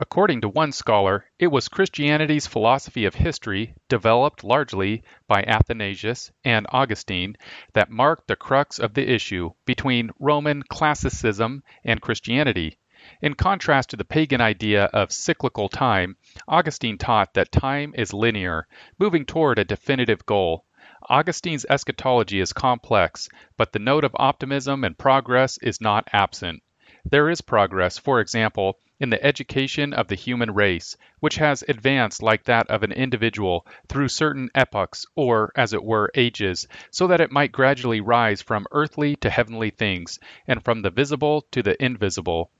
According 0.00 0.42
to 0.42 0.48
one 0.48 0.70
scholar, 0.70 1.24
it 1.40 1.48
was 1.48 1.66
Christianity's 1.66 2.46
philosophy 2.46 3.04
of 3.04 3.16
history, 3.16 3.74
developed 3.88 4.44
largely 4.44 5.02
by 5.26 5.42
Athanasius 5.42 6.30
and 6.44 6.68
Augustine, 6.70 7.36
that 7.72 7.90
marked 7.90 8.28
the 8.28 8.36
crux 8.36 8.78
of 8.78 8.94
the 8.94 9.10
issue 9.10 9.50
between 9.66 10.12
Roman 10.20 10.62
classicism 10.62 11.64
and 11.84 12.00
Christianity. 12.00 12.78
In 13.20 13.34
contrast 13.34 13.90
to 13.90 13.96
the 13.96 14.04
pagan 14.04 14.40
idea 14.40 14.84
of 14.84 15.10
cyclical 15.10 15.68
time, 15.68 16.16
Augustine 16.46 16.96
taught 16.96 17.34
that 17.34 17.50
time 17.50 17.92
is 17.96 18.14
linear, 18.14 18.68
moving 19.00 19.26
toward 19.26 19.58
a 19.58 19.64
definitive 19.64 20.24
goal. 20.24 20.64
Augustine's 21.10 21.66
eschatology 21.68 22.38
is 22.38 22.52
complex, 22.52 23.28
but 23.56 23.72
the 23.72 23.80
note 23.80 24.04
of 24.04 24.14
optimism 24.14 24.84
and 24.84 24.96
progress 24.96 25.58
is 25.58 25.80
not 25.80 26.08
absent. 26.12 26.62
There 27.04 27.28
is 27.28 27.40
progress, 27.40 27.98
for 27.98 28.20
example, 28.20 28.78
in 29.00 29.10
the 29.10 29.24
education 29.24 29.92
of 29.92 30.08
the 30.08 30.14
human 30.14 30.52
race, 30.52 30.96
which 31.20 31.36
has 31.36 31.64
advanced 31.68 32.22
like 32.22 32.44
that 32.44 32.68
of 32.68 32.82
an 32.82 32.92
individual 32.92 33.66
through 33.88 34.08
certain 34.08 34.50
epochs, 34.54 35.06
or, 35.14 35.52
as 35.54 35.72
it 35.72 35.84
were, 35.84 36.10
ages, 36.14 36.66
so 36.90 37.06
that 37.06 37.20
it 37.20 37.30
might 37.30 37.52
gradually 37.52 38.00
rise 38.00 38.42
from 38.42 38.66
earthly 38.72 39.16
to 39.16 39.30
heavenly 39.30 39.70
things, 39.70 40.18
and 40.46 40.64
from 40.64 40.82
the 40.82 40.90
visible 40.90 41.42
to 41.50 41.62
the 41.62 41.82
invisible. 41.82 42.50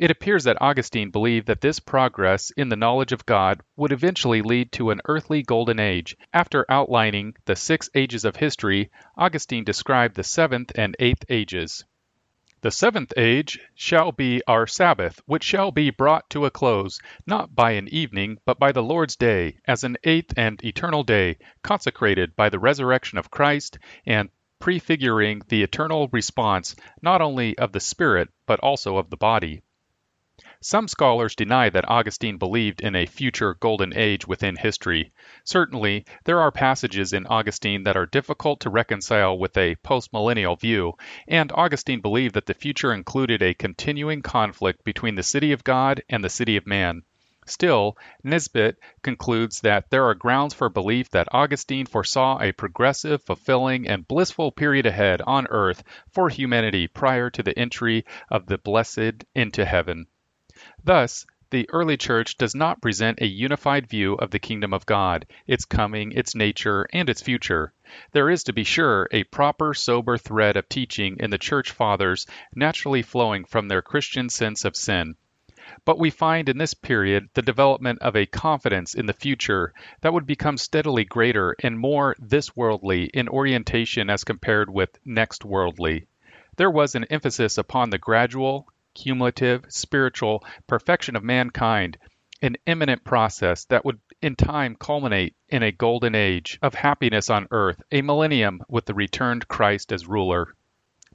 It 0.00 0.10
appears 0.10 0.42
that 0.42 0.60
Augustine 0.60 1.10
believed 1.10 1.46
that 1.46 1.60
this 1.60 1.78
progress 1.78 2.50
in 2.50 2.68
the 2.68 2.74
knowledge 2.74 3.12
of 3.12 3.26
God 3.26 3.60
would 3.76 3.92
eventually 3.92 4.42
lead 4.42 4.72
to 4.72 4.90
an 4.90 5.00
earthly 5.04 5.44
golden 5.44 5.78
age. 5.78 6.16
After 6.32 6.66
outlining 6.68 7.36
the 7.44 7.54
six 7.54 7.88
ages 7.94 8.24
of 8.24 8.34
history, 8.34 8.90
Augustine 9.16 9.62
described 9.62 10.16
the 10.16 10.24
seventh 10.24 10.72
and 10.74 10.96
eighth 10.98 11.24
ages. 11.28 11.84
The 12.64 12.70
seventh 12.70 13.12
age 13.18 13.60
shall 13.74 14.10
be 14.10 14.40
our 14.48 14.66
Sabbath, 14.66 15.20
which 15.26 15.44
shall 15.44 15.70
be 15.70 15.90
brought 15.90 16.30
to 16.30 16.46
a 16.46 16.50
close, 16.50 16.98
not 17.26 17.54
by 17.54 17.72
an 17.72 17.88
evening, 17.88 18.38
but 18.46 18.58
by 18.58 18.72
the 18.72 18.82
Lord's 18.82 19.16
day, 19.16 19.58
as 19.68 19.84
an 19.84 19.98
eighth 20.02 20.32
and 20.38 20.64
eternal 20.64 21.02
day, 21.02 21.36
consecrated 21.62 22.34
by 22.36 22.48
the 22.48 22.58
resurrection 22.58 23.18
of 23.18 23.30
Christ, 23.30 23.78
and 24.06 24.30
prefiguring 24.60 25.42
the 25.48 25.62
eternal 25.62 26.08
response 26.10 26.74
not 27.02 27.20
only 27.20 27.58
of 27.58 27.72
the 27.72 27.80
spirit, 27.80 28.30
but 28.46 28.60
also 28.60 28.96
of 28.96 29.10
the 29.10 29.18
body. 29.18 29.60
Some 30.66 30.88
scholars 30.88 31.36
deny 31.36 31.68
that 31.68 31.90
Augustine 31.90 32.38
believed 32.38 32.80
in 32.80 32.96
a 32.96 33.04
future 33.04 33.52
golden 33.52 33.92
age 33.94 34.26
within 34.26 34.56
history. 34.56 35.12
Certainly, 35.44 36.06
there 36.24 36.40
are 36.40 36.50
passages 36.50 37.12
in 37.12 37.26
Augustine 37.26 37.82
that 37.82 37.98
are 37.98 38.06
difficult 38.06 38.60
to 38.60 38.70
reconcile 38.70 39.36
with 39.36 39.58
a 39.58 39.76
postmillennial 39.84 40.58
view, 40.58 40.94
and 41.28 41.52
Augustine 41.52 42.00
believed 42.00 42.34
that 42.34 42.46
the 42.46 42.54
future 42.54 42.94
included 42.94 43.42
a 43.42 43.52
continuing 43.52 44.22
conflict 44.22 44.84
between 44.84 45.16
the 45.16 45.22
city 45.22 45.52
of 45.52 45.64
God 45.64 46.02
and 46.08 46.24
the 46.24 46.30
city 46.30 46.56
of 46.56 46.66
man. 46.66 47.02
Still, 47.44 47.98
Nisbet 48.22 48.76
concludes 49.02 49.60
that 49.60 49.90
there 49.90 50.06
are 50.06 50.14
grounds 50.14 50.54
for 50.54 50.70
belief 50.70 51.10
that 51.10 51.28
Augustine 51.30 51.84
foresaw 51.84 52.38
a 52.40 52.52
progressive, 52.52 53.22
fulfilling, 53.22 53.86
and 53.86 54.08
blissful 54.08 54.50
period 54.50 54.86
ahead 54.86 55.20
on 55.26 55.46
earth 55.50 55.84
for 56.10 56.30
humanity 56.30 56.86
prior 56.86 57.28
to 57.28 57.42
the 57.42 57.58
entry 57.58 58.06
of 58.30 58.46
the 58.46 58.56
blessed 58.56 59.26
into 59.34 59.66
heaven. 59.66 60.06
Thus, 60.82 61.26
the 61.50 61.68
early 61.68 61.98
church 61.98 62.38
does 62.38 62.54
not 62.54 62.80
present 62.80 63.20
a 63.20 63.26
unified 63.26 63.86
view 63.86 64.14
of 64.14 64.30
the 64.30 64.38
kingdom 64.38 64.72
of 64.72 64.86
God, 64.86 65.26
its 65.46 65.66
coming, 65.66 66.12
its 66.12 66.34
nature, 66.34 66.88
and 66.90 67.10
its 67.10 67.20
future. 67.20 67.74
There 68.12 68.30
is, 68.30 68.44
to 68.44 68.52
be 68.54 68.64
sure, 68.64 69.06
a 69.12 69.24
proper, 69.24 69.74
sober 69.74 70.16
thread 70.16 70.56
of 70.56 70.68
teaching 70.68 71.18
in 71.20 71.28
the 71.28 71.36
church 71.36 71.70
fathers 71.70 72.26
naturally 72.54 73.02
flowing 73.02 73.44
from 73.44 73.68
their 73.68 73.82
Christian 73.82 74.30
sense 74.30 74.64
of 74.64 74.74
sin. 74.74 75.16
But 75.84 75.98
we 75.98 76.10
find 76.10 76.48
in 76.48 76.56
this 76.58 76.74
period 76.74 77.28
the 77.34 77.42
development 77.42 78.00
of 78.00 78.16
a 78.16 78.26
confidence 78.26 78.94
in 78.94 79.06
the 79.06 79.12
future 79.12 79.74
that 80.00 80.12
would 80.12 80.26
become 80.26 80.56
steadily 80.56 81.04
greater 81.04 81.54
and 81.62 81.78
more 81.78 82.16
this 82.18 82.56
worldly 82.56 83.04
in 83.12 83.28
orientation 83.28 84.08
as 84.08 84.24
compared 84.24 84.70
with 84.70 84.98
next 85.04 85.44
worldly. 85.44 86.06
There 86.56 86.70
was 86.70 86.94
an 86.94 87.04
emphasis 87.04 87.58
upon 87.58 87.90
the 87.90 87.98
gradual, 87.98 88.66
cumulative, 88.94 89.64
spiritual 89.68 90.44
perfection 90.66 91.16
of 91.16 91.24
mankind, 91.24 91.98
an 92.40 92.56
imminent 92.66 93.04
process 93.04 93.64
that 93.66 93.84
would 93.84 94.00
in 94.20 94.36
time 94.36 94.76
culminate 94.76 95.34
in 95.48 95.62
a 95.62 95.72
golden 95.72 96.14
age 96.14 96.58
of 96.62 96.74
happiness 96.74 97.28
on 97.30 97.48
earth, 97.50 97.82
a 97.90 98.02
millennium 98.02 98.62
with 98.68 98.86
the 98.86 98.94
returned 98.94 99.48
Christ 99.48 99.92
as 99.92 100.06
ruler. 100.06 100.54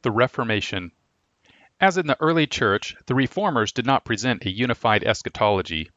The 0.02 0.12
Reformation. 0.12 0.92
As 1.82 1.98
in 1.98 2.08
the 2.08 2.18
early 2.20 2.48
church, 2.48 2.96
the 3.06 3.16
reformers 3.16 3.72
did 3.72 3.86
not 3.86 4.06
present 4.06 4.46
a 4.46 4.52
unified 4.52 5.04
eschatology. 5.04 5.90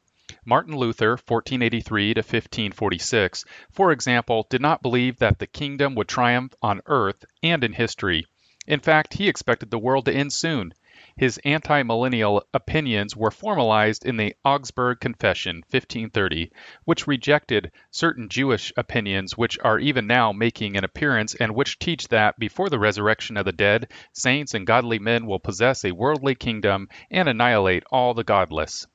Martin 0.44 0.76
Luther, 0.76 1.10
1483 1.10 2.14
to 2.14 2.18
1546, 2.20 3.44
for 3.70 3.92
example, 3.92 4.46
did 4.48 4.60
not 4.60 4.82
believe 4.82 5.18
that 5.18 5.38
the 5.38 5.46
kingdom 5.46 5.94
would 5.94 6.08
triumph 6.08 6.54
on 6.62 6.80
earth 6.86 7.24
and 7.42 7.64
in 7.64 7.72
history. 7.72 8.26
In 8.66 8.80
fact, 8.80 9.14
he 9.14 9.28
expected 9.28 9.70
the 9.70 9.78
world 9.78 10.04
to 10.04 10.12
end 10.12 10.32
soon, 10.32 10.72
his 11.16 11.36
anti-millennial 11.44 12.44
opinions 12.54 13.16
were 13.16 13.32
formalized 13.32 14.04
in 14.06 14.16
the 14.16 14.36
Augsburg 14.44 15.00
Confession 15.00 15.56
(1530), 15.68 16.52
which 16.84 17.08
rejected 17.08 17.72
certain 17.90 18.28
Jewish 18.28 18.72
opinions 18.76 19.36
which 19.36 19.58
are 19.64 19.80
even 19.80 20.06
now 20.06 20.30
making 20.30 20.76
an 20.76 20.84
appearance 20.84 21.34
and 21.34 21.56
which 21.56 21.80
teach 21.80 22.06
that 22.06 22.38
before 22.38 22.68
the 22.70 22.78
resurrection 22.78 23.36
of 23.36 23.44
the 23.44 23.50
dead, 23.50 23.90
saints 24.12 24.54
and 24.54 24.64
godly 24.64 25.00
men 25.00 25.26
will 25.26 25.40
possess 25.40 25.84
a 25.84 25.90
worldly 25.90 26.36
kingdom 26.36 26.88
and 27.10 27.28
annihilate 27.28 27.82
all 27.90 28.14
the 28.14 28.22
godless. 28.22 28.86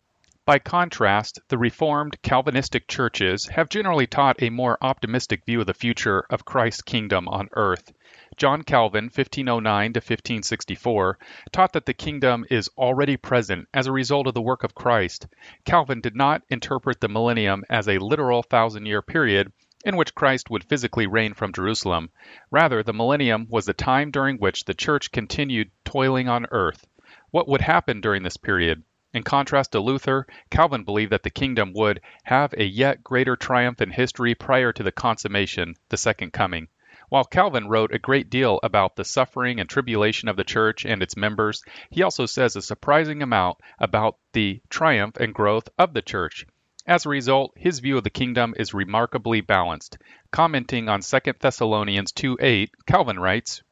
By 0.48 0.60
contrast, 0.60 1.42
the 1.50 1.58
Reformed 1.58 2.22
Calvinistic 2.22 2.88
churches 2.88 3.48
have 3.48 3.68
generally 3.68 4.08
taught 4.08 4.42
a 4.42 4.50
more 4.50 4.78
optimistic 4.80 5.44
view 5.46 5.60
of 5.60 5.68
the 5.68 5.74
future 5.74 6.26
of 6.30 6.46
Christ's 6.46 6.84
kingdom 6.84 7.28
on 7.28 7.50
earth. 7.52 7.92
John 8.38 8.64
Calvin 8.64 9.08
(1509 9.14 9.92
1564) 9.92 11.20
taught 11.52 11.74
that 11.74 11.86
the 11.86 11.94
kingdom 11.94 12.46
is 12.50 12.70
already 12.78 13.18
present 13.18 13.68
as 13.74 13.88
a 13.88 13.92
result 13.92 14.26
of 14.26 14.36
the 14.36 14.42
work 14.42 14.64
of 14.64 14.74
Christ. 14.74 15.28
Calvin 15.66 16.00
did 16.00 16.16
not 16.16 16.44
interpret 16.50 17.02
the 17.02 17.10
millennium 17.10 17.66
as 17.70 17.90
a 17.90 18.00
literal 18.00 18.42
thousand 18.42 18.86
year 18.86 19.02
period 19.02 19.52
in 19.84 19.98
which 19.98 20.16
Christ 20.16 20.50
would 20.50 20.64
physically 20.64 21.08
reign 21.08 21.34
from 21.34 21.52
Jerusalem. 21.52 22.10
Rather, 22.52 22.84
the 22.84 22.94
millennium 22.94 23.48
was 23.50 23.66
the 23.66 23.74
time 23.74 24.12
during 24.12 24.38
which 24.38 24.64
the 24.64 24.74
church 24.74 25.12
continued 25.12 25.72
toiling 25.84 26.30
on 26.30 26.46
earth. 26.52 26.88
What 27.32 27.50
would 27.50 27.60
happen 27.60 28.00
during 28.00 28.24
this 28.24 28.38
period? 28.38 28.84
In 29.18 29.24
contrast 29.24 29.72
to 29.72 29.80
Luther, 29.80 30.28
Calvin 30.52 30.84
believed 30.84 31.12
that 31.12 31.24
the 31.24 31.32
kingdom 31.32 31.74
would 31.74 32.02
have 32.26 32.54
a 32.56 32.66
yet 32.66 33.04
greater 33.04 33.36
triumph 33.36 33.82
in 33.82 33.90
history 33.90 34.36
prior 34.36 34.72
to 34.72 34.84
the 34.84 34.92
consummation, 34.92 35.74
the 35.90 35.98
second 35.98 36.34
coming. 36.34 36.68
While 37.10 37.26
Calvin 37.26 37.68
wrote 37.68 37.92
a 37.92 37.98
great 37.98 38.30
deal 38.30 38.60
about 38.62 38.96
the 38.96 39.04
suffering 39.04 39.60
and 39.60 39.68
tribulation 39.68 40.30
of 40.30 40.36
the 40.36 40.44
church 40.44 40.86
and 40.86 41.02
its 41.02 41.18
members, 41.18 41.64
he 41.90 42.04
also 42.04 42.28
says 42.28 42.56
a 42.56 42.62
surprising 42.62 43.24
amount 43.24 43.58
about 43.80 44.18
the 44.34 44.62
triumph 44.70 45.18
and 45.18 45.34
growth 45.34 45.68
of 45.80 45.96
the 45.96 46.04
church. 46.04 46.46
As 46.86 47.08
a 47.08 47.10
result, 47.10 47.54
his 47.58 47.80
view 47.80 47.98
of 47.98 48.04
the 48.04 48.12
kingdom 48.12 48.54
is 48.56 48.72
remarkably 48.72 49.42
balanced. 49.42 49.98
Commenting 50.30 50.90
on 50.90 51.02
2 51.02 51.40
Thessalonians 51.40 52.14
2:8, 52.14 52.70
Calvin 52.86 53.20
writes, 53.20 53.64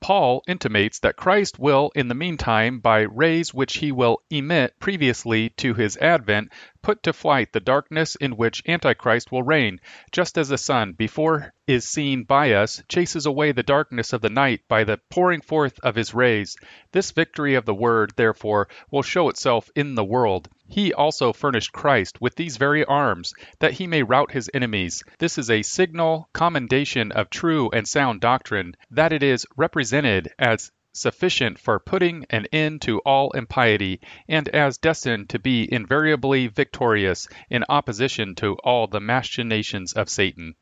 Paul 0.00 0.42
intimates 0.48 1.00
that 1.00 1.16
Christ 1.16 1.58
will, 1.58 1.92
in 1.94 2.08
the 2.08 2.14
meantime, 2.14 2.80
by 2.80 3.00
rays 3.02 3.52
which 3.52 3.76
he 3.76 3.92
will 3.92 4.22
emit 4.30 4.80
previously 4.80 5.50
to 5.58 5.74
his 5.74 5.98
advent, 5.98 6.50
put 6.80 7.02
to 7.02 7.12
flight 7.12 7.52
the 7.52 7.60
darkness 7.60 8.16
in 8.16 8.38
which 8.38 8.62
Antichrist 8.66 9.30
will 9.30 9.42
reign, 9.42 9.78
just 10.10 10.38
as 10.38 10.48
the 10.48 10.56
sun, 10.56 10.92
before 10.92 11.52
is 11.66 11.86
seen 11.86 12.24
by 12.24 12.52
us, 12.52 12.82
chases 12.88 13.26
away 13.26 13.52
the 13.52 13.62
darkness 13.62 14.14
of 14.14 14.22
the 14.22 14.30
night 14.30 14.62
by 14.68 14.84
the 14.84 14.98
pouring 15.10 15.42
forth 15.42 15.78
of 15.80 15.96
his 15.96 16.14
rays. 16.14 16.56
This 16.92 17.10
victory 17.10 17.54
of 17.54 17.66
the 17.66 17.74
word, 17.74 18.14
therefore, 18.16 18.68
will 18.90 19.02
show 19.02 19.28
itself 19.28 19.68
in 19.76 19.96
the 19.96 20.04
world. 20.04 20.48
He 20.72 20.94
also 20.94 21.32
furnished 21.32 21.72
Christ 21.72 22.20
with 22.20 22.36
these 22.36 22.56
very 22.56 22.84
arms, 22.84 23.34
that 23.58 23.72
he 23.72 23.88
may 23.88 24.04
rout 24.04 24.30
his 24.30 24.48
enemies. 24.54 25.02
This 25.18 25.36
is 25.36 25.50
a 25.50 25.62
signal 25.62 26.28
commendation 26.32 27.10
of 27.10 27.28
true 27.28 27.70
and 27.70 27.88
sound 27.88 28.20
doctrine, 28.20 28.76
that 28.92 29.12
it 29.12 29.24
is 29.24 29.44
represented 29.56 30.32
as 30.38 30.70
sufficient 30.92 31.58
for 31.58 31.80
putting 31.80 32.24
an 32.30 32.46
end 32.52 32.82
to 32.82 33.00
all 33.00 33.32
impiety, 33.32 34.00
and 34.28 34.48
as 34.50 34.78
destined 34.78 35.28
to 35.30 35.40
be 35.40 35.68
invariably 35.72 36.46
victorious 36.46 37.26
in 37.48 37.64
opposition 37.68 38.36
to 38.36 38.54
all 38.62 38.86
the 38.86 39.00
machinations 39.00 39.92
of 39.92 40.08
Satan. 40.08 40.54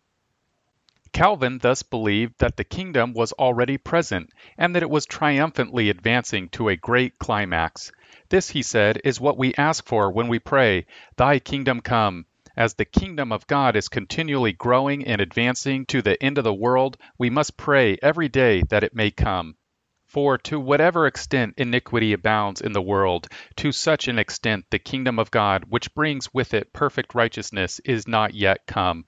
Calvin 1.12 1.58
thus 1.58 1.82
believed 1.82 2.38
that 2.38 2.56
the 2.56 2.64
kingdom 2.64 3.12
was 3.12 3.32
already 3.32 3.76
present, 3.76 4.30
and 4.56 4.74
that 4.74 4.82
it 4.82 4.88
was 4.88 5.04
triumphantly 5.04 5.90
advancing 5.90 6.48
to 6.48 6.70
a 6.70 6.76
great 6.76 7.18
climax. 7.18 7.92
This, 8.30 8.50
he 8.50 8.62
said, 8.62 9.00
is 9.04 9.20
what 9.20 9.38
we 9.38 9.54
ask 9.54 9.86
for 9.86 10.10
when 10.10 10.28
we 10.28 10.38
pray, 10.38 10.84
Thy 11.16 11.38
kingdom 11.38 11.80
come. 11.80 12.26
As 12.54 12.74
the 12.74 12.84
kingdom 12.84 13.32
of 13.32 13.46
God 13.46 13.74
is 13.74 13.88
continually 13.88 14.52
growing 14.52 15.06
and 15.06 15.20
advancing 15.20 15.86
to 15.86 16.02
the 16.02 16.22
end 16.22 16.36
of 16.36 16.44
the 16.44 16.52
world, 16.52 16.98
we 17.16 17.30
must 17.30 17.56
pray 17.56 17.96
every 18.02 18.28
day 18.28 18.62
that 18.68 18.84
it 18.84 18.94
may 18.94 19.10
come. 19.10 19.56
For 20.04 20.36
to 20.38 20.60
whatever 20.60 21.06
extent 21.06 21.54
iniquity 21.56 22.12
abounds 22.12 22.60
in 22.60 22.72
the 22.72 22.82
world, 22.82 23.28
to 23.56 23.72
such 23.72 24.08
an 24.08 24.18
extent 24.18 24.66
the 24.68 24.78
kingdom 24.78 25.18
of 25.18 25.30
God, 25.30 25.64
which 25.68 25.94
brings 25.94 26.34
with 26.34 26.52
it 26.52 26.72
perfect 26.72 27.14
righteousness, 27.14 27.80
is 27.84 28.06
not 28.06 28.34
yet 28.34 28.66
come. 28.66 29.06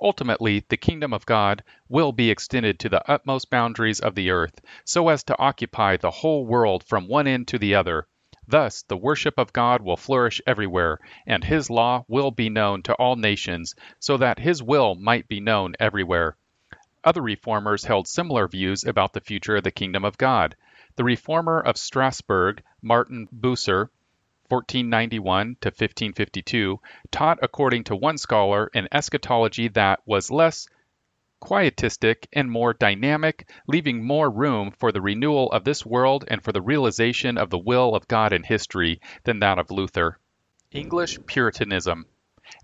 Ultimately, 0.00 0.64
the 0.68 0.78
kingdom 0.78 1.12
of 1.12 1.26
God 1.26 1.62
will 1.88 2.12
be 2.12 2.30
extended 2.30 2.78
to 2.78 2.88
the 2.88 3.10
utmost 3.10 3.50
boundaries 3.50 4.00
of 4.00 4.14
the 4.14 4.30
earth, 4.30 4.60
so 4.84 5.08
as 5.10 5.22
to 5.24 5.38
occupy 5.38 5.96
the 5.98 6.10
whole 6.10 6.46
world 6.46 6.82
from 6.84 7.08
one 7.08 7.26
end 7.26 7.48
to 7.48 7.58
the 7.58 7.74
other. 7.74 8.06
Thus, 8.46 8.82
the 8.82 8.96
worship 8.96 9.38
of 9.38 9.52
God 9.52 9.80
will 9.80 9.96
flourish 9.96 10.40
everywhere, 10.46 10.98
and 11.26 11.42
his 11.42 11.70
law 11.70 12.04
will 12.08 12.30
be 12.30 12.50
known 12.50 12.82
to 12.82 12.94
all 12.94 13.16
nations, 13.16 13.74
so 13.98 14.16
that 14.18 14.38
his 14.38 14.62
will 14.62 14.94
might 14.94 15.26
be 15.28 15.40
known 15.40 15.74
everywhere. 15.80 16.36
Other 17.02 17.22
reformers 17.22 17.84
held 17.84 18.06
similar 18.06 18.46
views 18.46 18.84
about 18.84 19.12
the 19.12 19.20
future 19.20 19.56
of 19.56 19.64
the 19.64 19.70
kingdom 19.70 20.04
of 20.04 20.18
God. 20.18 20.56
The 20.96 21.04
reformer 21.04 21.60
of 21.60 21.76
Strasbourg, 21.76 22.62
Martin 22.82 23.28
Bucer, 23.32 23.90
1491 24.48 25.56
to 25.62 25.68
1552, 25.68 26.80
taught 27.10 27.38
according 27.42 27.84
to 27.84 27.96
one 27.96 28.18
scholar 28.18 28.70
an 28.74 28.88
eschatology 28.92 29.68
that 29.68 30.00
was 30.06 30.30
less 30.30 30.68
quietistic, 31.44 32.26
and 32.32 32.50
more 32.50 32.72
dynamic, 32.72 33.46
leaving 33.68 34.02
more 34.02 34.30
room 34.30 34.70
for 34.70 34.90
the 34.90 35.02
renewal 35.02 35.52
of 35.52 35.62
this 35.62 35.84
world 35.84 36.24
and 36.26 36.42
for 36.42 36.52
the 36.52 36.62
realization 36.62 37.36
of 37.36 37.50
the 37.50 37.58
will 37.58 37.94
of 37.94 38.08
God 38.08 38.32
in 38.32 38.42
history 38.42 38.98
than 39.24 39.40
that 39.40 39.58
of 39.58 39.70
Luther. 39.70 40.18
English 40.72 41.18
Puritanism. 41.26 42.06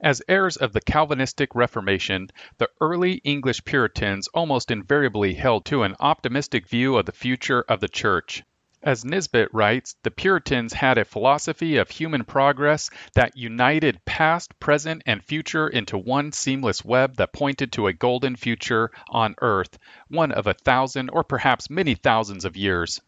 As 0.03 0.23
heirs 0.29 0.57
of 0.57 0.73
the 0.73 0.81
Calvinistic 0.81 1.55
Reformation, 1.55 2.29
the 2.59 2.71
early 2.81 3.15
English 3.25 3.65
Puritans 3.65 4.29
almost 4.29 4.71
invariably 4.71 5.35
held 5.35 5.65
to 5.67 5.83
an 5.83 5.95
optimistic 6.01 6.67
view 6.67 6.97
of 6.97 7.07
the 7.07 7.13
future 7.13 7.63
of 7.69 7.81
the 7.81 7.89
Church. 7.89 8.43
As 8.83 9.05
Nisbet 9.05 9.53
writes, 9.53 9.95
the 10.05 10.11
Puritans 10.11 10.73
had 10.73 10.97
a 10.97 11.05
philosophy 11.05 11.77
of 11.77 11.91
human 11.91 12.25
progress 12.25 12.89
that 13.15 13.37
united 13.37 14.03
past, 14.07 14.59
present, 14.59 15.03
and 15.05 15.23
future 15.23 15.69
into 15.69 15.99
one 15.99 16.33
seamless 16.33 16.83
web 16.83 17.17
that 17.17 17.35
pointed 17.35 17.73
to 17.73 17.89
a 17.89 17.93
golden 17.93 18.37
future 18.37 18.91
on 19.11 19.35
earth, 19.43 19.79
one 20.09 20.33
of 20.33 20.47
a 20.47 20.55
thousand 20.55 21.11
or 21.11 21.23
perhaps 21.23 21.69
many 21.69 21.95
thousands 21.95 22.47
of 22.47 22.57
years. 22.57 23.03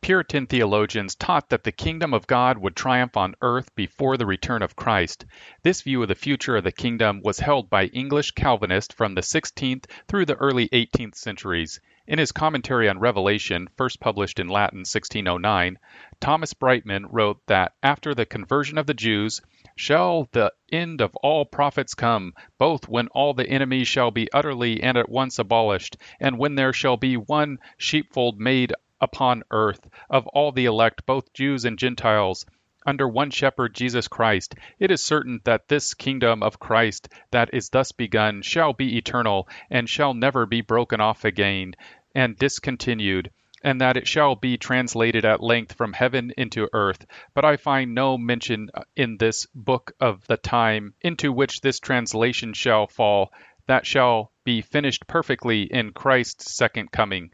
Puritan 0.00 0.46
theologians 0.46 1.16
taught 1.16 1.48
that 1.50 1.64
the 1.64 1.72
kingdom 1.72 2.14
of 2.14 2.28
God 2.28 2.56
would 2.58 2.76
triumph 2.76 3.16
on 3.16 3.34
earth 3.42 3.74
before 3.74 4.16
the 4.16 4.26
return 4.26 4.62
of 4.62 4.76
Christ. 4.76 5.24
This 5.64 5.82
view 5.82 6.02
of 6.02 6.08
the 6.08 6.14
future 6.14 6.56
of 6.56 6.62
the 6.62 6.70
kingdom 6.70 7.20
was 7.24 7.40
held 7.40 7.68
by 7.68 7.86
English 7.86 8.30
Calvinists 8.30 8.94
from 8.94 9.16
the 9.16 9.22
16th 9.22 9.86
through 10.06 10.26
the 10.26 10.36
early 10.36 10.68
18th 10.68 11.16
centuries. 11.16 11.80
In 12.06 12.18
his 12.18 12.32
commentary 12.32 12.88
on 12.88 12.98
Revelation, 12.98 13.68
first 13.76 14.00
published 14.00 14.40
in 14.40 14.48
Latin 14.48 14.78
1609, 14.78 15.78
Thomas 16.18 16.54
Brightman 16.54 17.04
wrote 17.10 17.42
that 17.46 17.74
after 17.82 18.14
the 18.14 18.24
conversion 18.24 18.78
of 18.78 18.86
the 18.86 18.94
Jews, 18.94 19.42
shall 19.76 20.26
the 20.32 20.50
end 20.72 21.02
of 21.02 21.14
all 21.16 21.44
prophets 21.44 21.94
come, 21.94 22.32
both 22.56 22.88
when 22.88 23.08
all 23.08 23.34
the 23.34 23.46
enemies 23.46 23.86
shall 23.86 24.10
be 24.10 24.32
utterly 24.32 24.82
and 24.82 24.96
at 24.96 25.10
once 25.10 25.38
abolished, 25.38 25.98
and 26.18 26.38
when 26.38 26.54
there 26.54 26.72
shall 26.72 26.96
be 26.96 27.18
one 27.18 27.58
sheepfold 27.76 28.40
made 28.40 28.72
upon 28.98 29.42
earth, 29.50 29.86
of 30.08 30.26
all 30.28 30.52
the 30.52 30.64
elect, 30.64 31.04
both 31.04 31.32
Jews 31.34 31.66
and 31.66 31.78
Gentiles, 31.78 32.46
under 32.86 33.08
one 33.08 33.30
shepherd, 33.30 33.74
Jesus 33.74 34.08
Christ, 34.08 34.54
it 34.78 34.90
is 34.90 35.02
certain 35.02 35.40
that 35.44 35.68
this 35.68 35.94
kingdom 35.94 36.42
of 36.42 36.58
Christ 36.58 37.08
that 37.30 37.50
is 37.52 37.68
thus 37.68 37.92
begun 37.92 38.42
shall 38.42 38.72
be 38.72 38.96
eternal 38.96 39.48
and 39.70 39.88
shall 39.88 40.14
never 40.14 40.46
be 40.46 40.60
broken 40.60 41.00
off 41.00 41.24
again 41.24 41.74
and 42.14 42.36
discontinued, 42.36 43.30
and 43.62 43.80
that 43.80 43.96
it 43.96 44.08
shall 44.08 44.34
be 44.34 44.56
translated 44.56 45.24
at 45.24 45.42
length 45.42 45.74
from 45.74 45.92
heaven 45.92 46.32
into 46.36 46.68
earth, 46.72 47.04
but 47.34 47.44
I 47.44 47.56
find 47.56 47.94
no 47.94 48.16
mention 48.16 48.70
in 48.96 49.18
this 49.18 49.46
book 49.54 49.92
of 50.00 50.26
the 50.26 50.38
time 50.38 50.94
into 51.02 51.32
which 51.32 51.60
this 51.60 51.80
translation 51.80 52.52
shall 52.54 52.86
fall, 52.86 53.30
that 53.66 53.86
shall 53.86 54.32
be 54.44 54.62
finished 54.62 55.06
perfectly 55.06 55.62
in 55.62 55.92
Christ's 55.92 56.54
second 56.54 56.90
coming. 56.90 57.30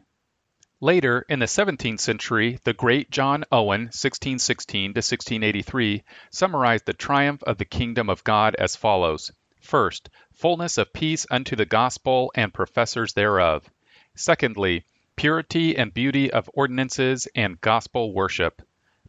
Later, 0.83 1.25
in 1.31 1.39
the 1.39 1.47
17th 1.47 2.01
century, 2.01 2.59
the 2.65 2.75
great 2.75 3.11
John 3.11 3.45
Owen, 3.51 3.85
1616 3.85 4.93
to 4.93 4.99
1683, 4.99 6.05
summarized 6.31 6.85
the 6.85 6.93
triumph 6.93 7.43
of 7.45 7.57
the 7.57 7.65
kingdom 7.65 8.11
of 8.11 8.23
God 8.25 8.55
as 8.57 8.77
follows: 8.77 9.33
First, 9.59 10.11
fullness 10.35 10.77
of 10.77 10.93
peace 10.93 11.27
unto 11.31 11.57
the 11.57 11.65
gospel 11.65 12.31
and 12.35 12.53
professors 12.53 13.15
thereof. 13.15 13.71
Secondly, 14.15 14.85
purity 15.17 15.75
and 15.75 15.95
beauty 15.95 16.31
of 16.31 16.51
ordinances 16.53 17.27
and 17.35 17.59
gospel 17.63 18.13
worship. 18.13 18.61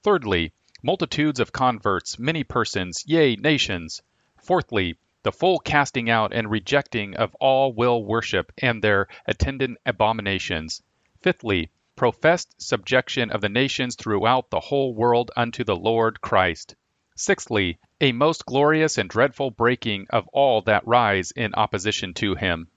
Thirdly, 0.04 0.54
multitudes 0.82 1.42
of 1.42 1.52
converts, 1.52 2.18
many 2.18 2.46
persons, 2.46 3.04
yea, 3.06 3.36
nations. 3.36 4.02
Fourthly, 4.42 4.96
the 5.24 5.34
full 5.34 5.60
casting 5.60 6.10
out 6.10 6.32
and 6.32 6.50
rejecting 6.50 7.18
of 7.18 7.36
all 7.42 7.74
will 7.74 8.06
worship 8.06 8.54
and 8.58 8.82
their 8.82 9.10
attendant 9.26 9.80
abominations. 9.86 10.82
Fifthly, 11.22 11.72
professed 11.96 12.62
subjection 12.62 13.32
of 13.32 13.42
the 13.42 13.50
nations 13.50 13.96
throughout 13.96 14.50
the 14.50 14.60
whole 14.60 14.94
world 14.94 15.32
unto 15.36 15.64
the 15.64 15.76
Lord 15.76 16.22
Christ. 16.22 16.76
Sixthly, 17.16 17.80
a 18.00 18.12
most 18.12 18.46
glorious 18.46 19.00
and 19.00 19.10
dreadful 19.10 19.50
breaking 19.50 20.06
of 20.12 20.28
all 20.28 20.62
that 20.62 20.86
rise 20.86 21.32
in 21.32 21.56
opposition 21.56 22.14
to 22.14 22.36
him. 22.36 22.68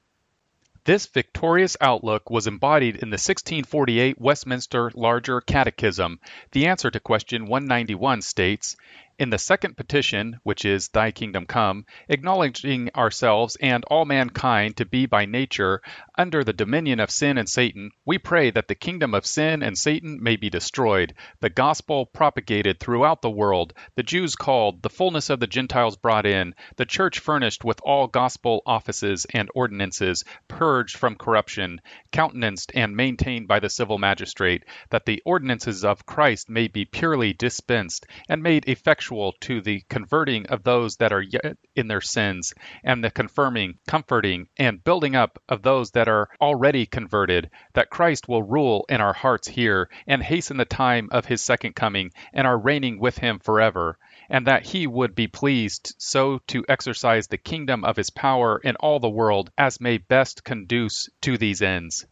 This 0.84 1.06
victorious 1.06 1.76
outlook 1.82 2.30
was 2.30 2.46
embodied 2.46 2.96
in 2.96 3.10
the 3.10 3.20
1648 3.20 4.18
Westminster 4.18 4.90
Larger 4.94 5.42
Catechism. 5.42 6.18
The 6.52 6.66
answer 6.68 6.90
to 6.90 6.98
question 6.98 7.44
191 7.44 8.22
states 8.22 8.76
in 9.20 9.28
the 9.28 9.38
second 9.38 9.76
petition, 9.76 10.40
which 10.44 10.64
is, 10.64 10.88
Thy 10.88 11.10
kingdom 11.10 11.44
come, 11.44 11.84
acknowledging 12.08 12.88
ourselves 12.96 13.54
and 13.60 13.84
all 13.84 14.06
mankind 14.06 14.78
to 14.78 14.86
be 14.86 15.04
by 15.04 15.26
nature 15.26 15.82
under 16.16 16.42
the 16.42 16.54
dominion 16.54 17.00
of 17.00 17.10
sin 17.10 17.36
and 17.36 17.46
Satan, 17.46 17.90
we 18.06 18.16
pray 18.16 18.50
that 18.50 18.66
the 18.68 18.74
kingdom 18.74 19.14
of 19.14 19.26
sin 19.26 19.62
and 19.62 19.76
Satan 19.76 20.22
may 20.22 20.36
be 20.36 20.48
destroyed, 20.48 21.12
the 21.40 21.50
gospel 21.50 22.06
propagated 22.06 22.80
throughout 22.80 23.20
the 23.20 23.30
world, 23.30 23.74
the 23.94 24.02
Jews 24.02 24.36
called, 24.36 24.82
the 24.82 24.88
fullness 24.88 25.28
of 25.28 25.38
the 25.38 25.46
Gentiles 25.46 25.98
brought 25.98 26.24
in, 26.24 26.54
the 26.76 26.86
church 26.86 27.18
furnished 27.18 27.62
with 27.62 27.78
all 27.82 28.06
gospel 28.06 28.62
offices 28.64 29.26
and 29.34 29.50
ordinances, 29.54 30.24
purged 30.48 30.96
from 30.96 31.16
corruption, 31.16 31.82
countenanced 32.10 32.72
and 32.74 32.96
maintained 32.96 33.48
by 33.48 33.60
the 33.60 33.68
civil 33.68 33.98
magistrate, 33.98 34.64
that 34.88 35.04
the 35.04 35.20
ordinances 35.26 35.84
of 35.84 36.06
Christ 36.06 36.48
may 36.48 36.68
be 36.68 36.86
purely 36.86 37.34
dispensed 37.34 38.06
and 38.30 38.42
made 38.42 38.66
effectual 38.66 39.09
effectual 39.10 39.32
to 39.40 39.60
the 39.60 39.82
converting 39.88 40.46
of 40.46 40.62
those 40.62 40.94
that 40.98 41.12
are 41.12 41.20
yet 41.20 41.56
in 41.74 41.88
their 41.88 42.00
sins, 42.00 42.54
and 42.84 43.02
the 43.02 43.10
confirming, 43.10 43.76
comforting, 43.88 44.46
and 44.56 44.84
building 44.84 45.16
up 45.16 45.36
of 45.48 45.62
those 45.62 45.90
that 45.90 46.06
are 46.06 46.28
already 46.40 46.86
converted, 46.86 47.50
that 47.72 47.90
Christ 47.90 48.28
will 48.28 48.44
rule 48.44 48.86
in 48.88 49.00
our 49.00 49.12
hearts 49.12 49.48
here, 49.48 49.90
and 50.06 50.22
hasten 50.22 50.58
the 50.58 50.64
time 50.64 51.08
of 51.10 51.26
his 51.26 51.42
second 51.42 51.74
coming, 51.74 52.12
and 52.32 52.46
our 52.46 52.56
reigning 52.56 53.00
with 53.00 53.18
him 53.18 53.40
forever 53.40 53.98
and 54.28 54.46
that 54.46 54.64
he 54.64 54.86
would 54.86 55.12
be 55.16 55.26
pleased 55.26 55.92
so 55.98 56.38
to 56.46 56.64
exercise 56.68 57.26
the 57.26 57.36
kingdom 57.36 57.84
of 57.84 57.96
his 57.96 58.10
power 58.10 58.60
in 58.62 58.76
all 58.76 59.00
the 59.00 59.10
world 59.10 59.50
as 59.58 59.80
may 59.80 59.98
best 59.98 60.44
conduce 60.44 61.08
to 61.20 61.36
these 61.36 61.60
ends. 61.62 62.06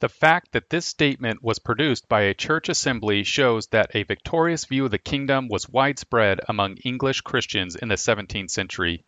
The 0.00 0.08
fact 0.08 0.52
that 0.52 0.70
this 0.70 0.86
statement 0.86 1.42
was 1.42 1.58
produced 1.58 2.08
by 2.08 2.20
a 2.20 2.34
church 2.34 2.68
assembly 2.68 3.24
shows 3.24 3.66
that 3.68 3.90
a 3.94 4.04
victorious 4.04 4.64
view 4.64 4.84
of 4.84 4.92
the 4.92 4.98
kingdom 4.98 5.48
was 5.48 5.68
widespread 5.68 6.40
among 6.48 6.76
English 6.84 7.22
Christians 7.22 7.74
in 7.74 7.88
the 7.88 7.96
17th 7.96 8.50
century. 8.50 9.02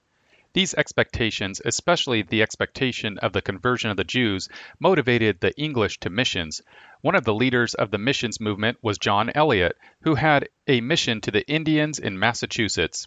These 0.53 0.75
expectations, 0.75 1.63
especially 1.65 2.23
the 2.23 2.43
expectation 2.43 3.19
of 3.19 3.33
the 3.33 3.41
conversion 3.41 3.93
of 3.93 3.99
the 3.99 4.03
Jews, 4.03 4.49
motivated 4.81 5.39
the 5.39 5.57
English 5.57 6.01
to 6.01 6.11
missions. 6.11 6.61
One 7.03 7.15
of 7.15 7.23
the 7.23 7.35
leaders 7.35 7.75
of 7.75 7.93
the 7.93 7.99
missions 7.99 8.41
movement 8.41 8.79
was 8.83 8.99
John 8.99 9.31
Eliot, 9.33 9.79
who 10.03 10.17
had 10.17 10.49
a 10.67 10.81
mission 10.81 11.21
to 11.21 11.31
the 11.31 11.47
Indians 11.49 12.01
in 12.01 12.19
Massachusetts. 12.19 13.07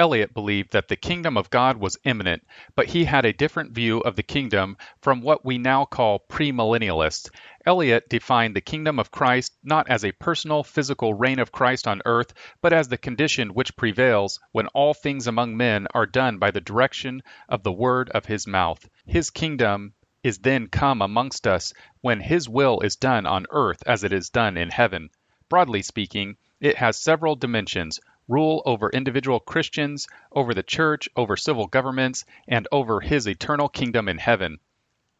Eliot 0.00 0.32
believed 0.32 0.70
that 0.72 0.86
the 0.86 0.94
kingdom 0.94 1.36
of 1.36 1.50
God 1.50 1.76
was 1.76 1.98
imminent, 2.04 2.46
but 2.76 2.86
he 2.86 3.04
had 3.04 3.24
a 3.24 3.32
different 3.32 3.72
view 3.72 3.98
of 3.98 4.14
the 4.14 4.22
kingdom 4.22 4.76
from 5.02 5.22
what 5.22 5.44
we 5.44 5.58
now 5.58 5.84
call 5.84 6.20
premillennialists. 6.20 7.30
Eliot 7.66 8.08
defined 8.08 8.54
the 8.54 8.60
kingdom 8.60 9.00
of 9.00 9.10
Christ 9.10 9.52
not 9.64 9.90
as 9.90 10.04
a 10.04 10.12
personal 10.12 10.62
physical 10.62 11.14
reign 11.14 11.40
of 11.40 11.50
Christ 11.50 11.88
on 11.88 12.00
earth, 12.04 12.32
but 12.62 12.72
as 12.72 12.86
the 12.86 12.96
condition 12.96 13.54
which 13.54 13.76
prevails 13.76 14.38
when 14.52 14.68
all 14.68 14.94
things 14.94 15.26
among 15.26 15.56
men 15.56 15.88
are 15.92 16.06
done 16.06 16.38
by 16.38 16.52
the 16.52 16.60
direction 16.60 17.20
of 17.48 17.64
the 17.64 17.72
word 17.72 18.08
of 18.10 18.24
his 18.24 18.46
mouth. 18.46 18.88
His 19.04 19.30
kingdom 19.30 19.94
is 20.22 20.38
then 20.38 20.68
come 20.68 21.02
amongst 21.02 21.46
us 21.48 21.72
when 22.02 22.20
his 22.20 22.48
will 22.48 22.78
is 22.80 22.94
done 22.94 23.26
on 23.26 23.46
earth 23.50 23.82
as 23.84 24.04
it 24.04 24.12
is 24.12 24.30
done 24.30 24.56
in 24.56 24.70
heaven. 24.70 25.10
Broadly 25.48 25.82
speaking, 25.82 26.36
it 26.60 26.76
has 26.76 27.00
several 27.00 27.34
dimensions 27.34 27.98
rule 28.28 28.62
over 28.66 28.90
individual 28.90 29.40
Christians, 29.40 30.06
over 30.30 30.54
the 30.54 30.62
church, 30.62 31.08
over 31.16 31.36
civil 31.36 31.66
governments, 31.66 32.24
and 32.46 32.68
over 32.70 33.00
his 33.00 33.26
eternal 33.26 33.68
kingdom 33.68 34.08
in 34.08 34.18
heaven. 34.18 34.58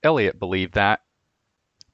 Eliot 0.02 0.38
believed 0.38 0.74
that 0.74 1.02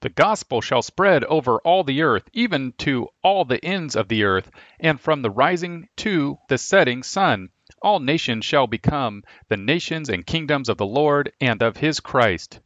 the 0.01 0.11
gospel 0.11 0.61
shall 0.61 0.83
spread 0.83 1.25
over 1.25 1.59
all 1.61 1.83
the 1.83 2.03
earth, 2.03 2.29
even 2.35 2.73
to 2.73 3.09
all 3.23 3.47
the 3.47 3.65
ends 3.65 3.97
of 3.97 4.09
the 4.09 4.25
earth, 4.25 4.51
and 4.79 5.01
from 5.01 5.23
the 5.23 5.31
rising 5.31 5.89
to 5.97 6.37
the 6.49 6.59
setting 6.59 7.03
sun, 7.03 7.49
all 7.81 8.01
nations 8.01 8.45
shall 8.45 8.67
become 8.67 9.23
the 9.49 9.57
nations 9.57 10.11
and 10.11 10.27
kingdoms 10.27 10.69
of 10.69 10.77
the 10.77 10.85
Lord 10.85 11.33
and 11.41 11.63
of 11.63 11.79
his 11.79 12.01
Christ. 12.01 12.61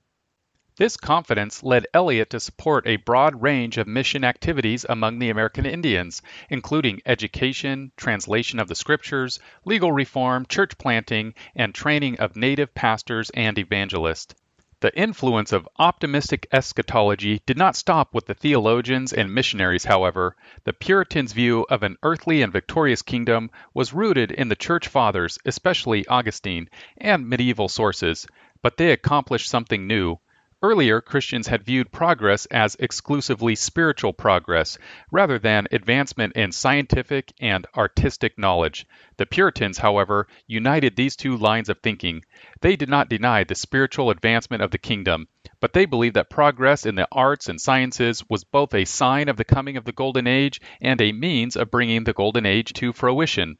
This 0.78 0.96
confidence 0.96 1.64
led 1.64 1.88
Eliot 1.92 2.30
to 2.30 2.38
support 2.38 2.86
a 2.86 2.98
broad 2.98 3.42
range 3.42 3.78
of 3.78 3.88
mission 3.88 4.22
activities 4.22 4.86
among 4.88 5.18
the 5.18 5.28
American 5.28 5.66
Indians, 5.66 6.22
including 6.48 7.02
education, 7.04 7.90
translation 7.96 8.60
of 8.60 8.68
the 8.68 8.76
scriptures, 8.76 9.40
legal 9.64 9.90
reform, 9.90 10.46
church 10.46 10.78
planting, 10.78 11.34
and 11.56 11.74
training 11.74 12.20
of 12.20 12.36
native 12.36 12.72
pastors 12.76 13.28
and 13.30 13.58
evangelists. 13.58 14.36
The 14.78 14.96
influence 14.96 15.50
of 15.50 15.68
optimistic 15.80 16.46
eschatology 16.52 17.42
did 17.44 17.58
not 17.58 17.74
stop 17.74 18.14
with 18.14 18.26
the 18.26 18.34
theologians 18.34 19.12
and 19.12 19.34
missionaries, 19.34 19.84
however. 19.84 20.36
The 20.62 20.74
Puritans' 20.74 21.32
view 21.32 21.66
of 21.68 21.82
an 21.82 21.96
earthly 22.04 22.40
and 22.40 22.52
victorious 22.52 23.02
kingdom 23.02 23.50
was 23.74 23.92
rooted 23.92 24.30
in 24.30 24.48
the 24.48 24.54
Church 24.54 24.86
Fathers, 24.86 25.40
especially 25.44 26.06
Augustine, 26.06 26.70
and 26.96 27.28
medieval 27.28 27.68
sources, 27.68 28.28
but 28.62 28.76
they 28.76 28.92
accomplished 28.92 29.50
something 29.50 29.88
new. 29.88 30.20
Earlier, 30.60 31.00
Christians 31.00 31.46
had 31.46 31.62
viewed 31.62 31.92
progress 31.92 32.46
as 32.46 32.76
exclusively 32.80 33.54
spiritual 33.54 34.12
progress, 34.12 34.76
rather 35.12 35.38
than 35.38 35.68
advancement 35.70 36.32
in 36.34 36.50
scientific 36.50 37.32
and 37.38 37.64
artistic 37.76 38.36
knowledge. 38.36 38.84
The 39.18 39.26
Puritans, 39.26 39.78
however, 39.78 40.26
united 40.48 40.96
these 40.96 41.14
two 41.14 41.36
lines 41.36 41.68
of 41.68 41.78
thinking. 41.78 42.24
They 42.60 42.74
did 42.74 42.88
not 42.88 43.08
deny 43.08 43.44
the 43.44 43.54
spiritual 43.54 44.10
advancement 44.10 44.64
of 44.64 44.72
the 44.72 44.78
kingdom, 44.78 45.28
but 45.60 45.74
they 45.74 45.86
believed 45.86 46.16
that 46.16 46.28
progress 46.28 46.84
in 46.86 46.96
the 46.96 47.06
arts 47.12 47.48
and 47.48 47.60
sciences 47.60 48.28
was 48.28 48.42
both 48.42 48.74
a 48.74 48.84
sign 48.84 49.28
of 49.28 49.36
the 49.36 49.44
coming 49.44 49.76
of 49.76 49.84
the 49.84 49.92
Golden 49.92 50.26
Age 50.26 50.60
and 50.80 51.00
a 51.00 51.12
means 51.12 51.54
of 51.54 51.70
bringing 51.70 52.02
the 52.02 52.12
Golden 52.12 52.44
Age 52.44 52.72
to 52.72 52.92
fruition. 52.92 53.58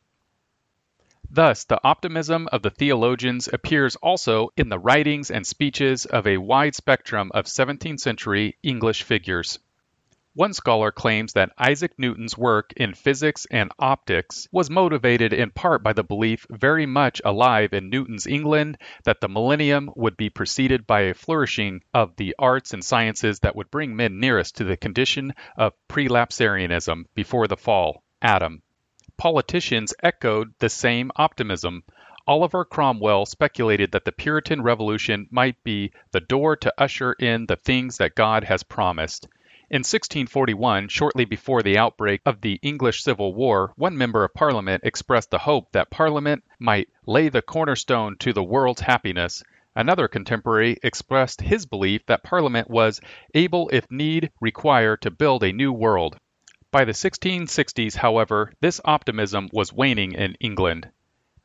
Thus, 1.31 1.65
the 1.65 1.79
optimism 1.85 2.49
of 2.53 2.63
the 2.63 2.71
theologians 2.71 3.49
appears 3.53 3.97
also 3.97 4.49
in 4.57 4.71
the 4.71 4.79
writings 4.79 5.31
and 5.31 5.47
speeches 5.47 6.07
of 6.07 6.27
a 6.27 6.39
wide 6.39 6.75
spectrum 6.75 7.31
of 7.35 7.45
17th 7.45 8.01
century 8.01 8.57
English 8.63 9.03
figures. 9.03 9.59
One 10.33 10.55
scholar 10.55 10.91
claims 10.91 11.35
that 11.35 11.53
Isaac 11.59 11.99
Newton's 11.99 12.39
work 12.39 12.73
in 12.77 12.95
physics 12.95 13.47
and 13.51 13.73
optics 13.79 14.49
was 14.53 14.71
motivated 14.71 15.33
in 15.33 15.51
part 15.51 15.83
by 15.83 15.93
the 15.93 16.03
belief 16.03 16.47
very 16.49 16.87
much 16.87 17.21
alive 17.25 17.75
in 17.75 17.91
Newton's 17.91 18.27
England 18.27 18.79
that 19.05 19.21
the 19.21 19.29
millennium 19.29 19.91
would 19.97 20.17
be 20.17 20.31
preceded 20.31 20.87
by 20.87 21.01
a 21.03 21.15
flourishing 21.15 21.83
of 21.93 22.17
the 22.17 22.37
arts 22.39 22.73
and 22.73 22.83
sciences 22.83 23.41
that 23.41 23.55
would 23.55 23.71
bring 23.71 23.97
men 23.97 24.19
nearest 24.19 24.57
to 24.57 24.65
the 24.65 24.77
condition 24.77 25.35
of 25.57 25.75
prelapsarianism 25.89 27.05
before 27.15 27.49
the 27.49 27.57
fall, 27.57 28.03
Adam. 28.23 28.63
Politicians 29.19 29.93
echoed 30.01 30.55
the 30.61 30.69
same 30.69 31.11
optimism. 31.17 31.83
Oliver 32.25 32.65
Cromwell 32.65 33.27
speculated 33.27 33.91
that 33.91 34.05
the 34.05 34.13
Puritan 34.13 34.63
Revolution 34.63 35.27
might 35.33 35.61
be 35.65 35.91
the 36.13 36.21
door 36.21 36.55
to 36.55 36.73
usher 36.79 37.15
in 37.15 37.47
the 37.47 37.57
things 37.57 37.97
that 37.97 38.15
God 38.15 38.45
has 38.45 38.63
promised. 38.63 39.27
In 39.71 39.81
1641, 39.81 40.87
shortly 40.87 41.25
before 41.25 41.65
the 41.65 41.77
outbreak 41.77 42.21
of 42.25 42.43
the 42.43 42.61
English 42.63 43.03
Civil 43.03 43.35
War, 43.35 43.73
one 43.75 43.99
member 43.99 44.23
of 44.23 44.35
Parliament 44.35 44.85
expressed 44.85 45.33
the 45.33 45.39
hope 45.39 45.73
that 45.73 45.91
Parliament 45.91 46.45
might 46.61 46.89
lay 47.05 47.29
the 47.29 47.43
cornerstone 47.43 48.17
to 48.19 48.33
the 48.33 48.45
world's 48.45 48.83
happiness. 48.83 49.43
Another 49.75 50.07
contemporary 50.07 50.77
expressed 50.85 51.41
his 51.41 51.67
belief 51.67 52.07
that 52.07 52.23
Parliament 52.23 52.71
was 52.71 53.01
able, 53.35 53.69
if 53.71 53.91
need 53.91 54.31
require, 54.41 54.97
to 54.99 55.11
build 55.11 55.43
a 55.43 55.53
new 55.53 55.73
world. 55.73 56.21
By 56.71 56.85
the 56.85 56.93
1660s, 56.93 57.97
however, 57.97 58.53
this 58.61 58.79
optimism 58.85 59.49
was 59.55 59.73
waning 59.73 60.13
in 60.13 60.35
England. 60.35 60.91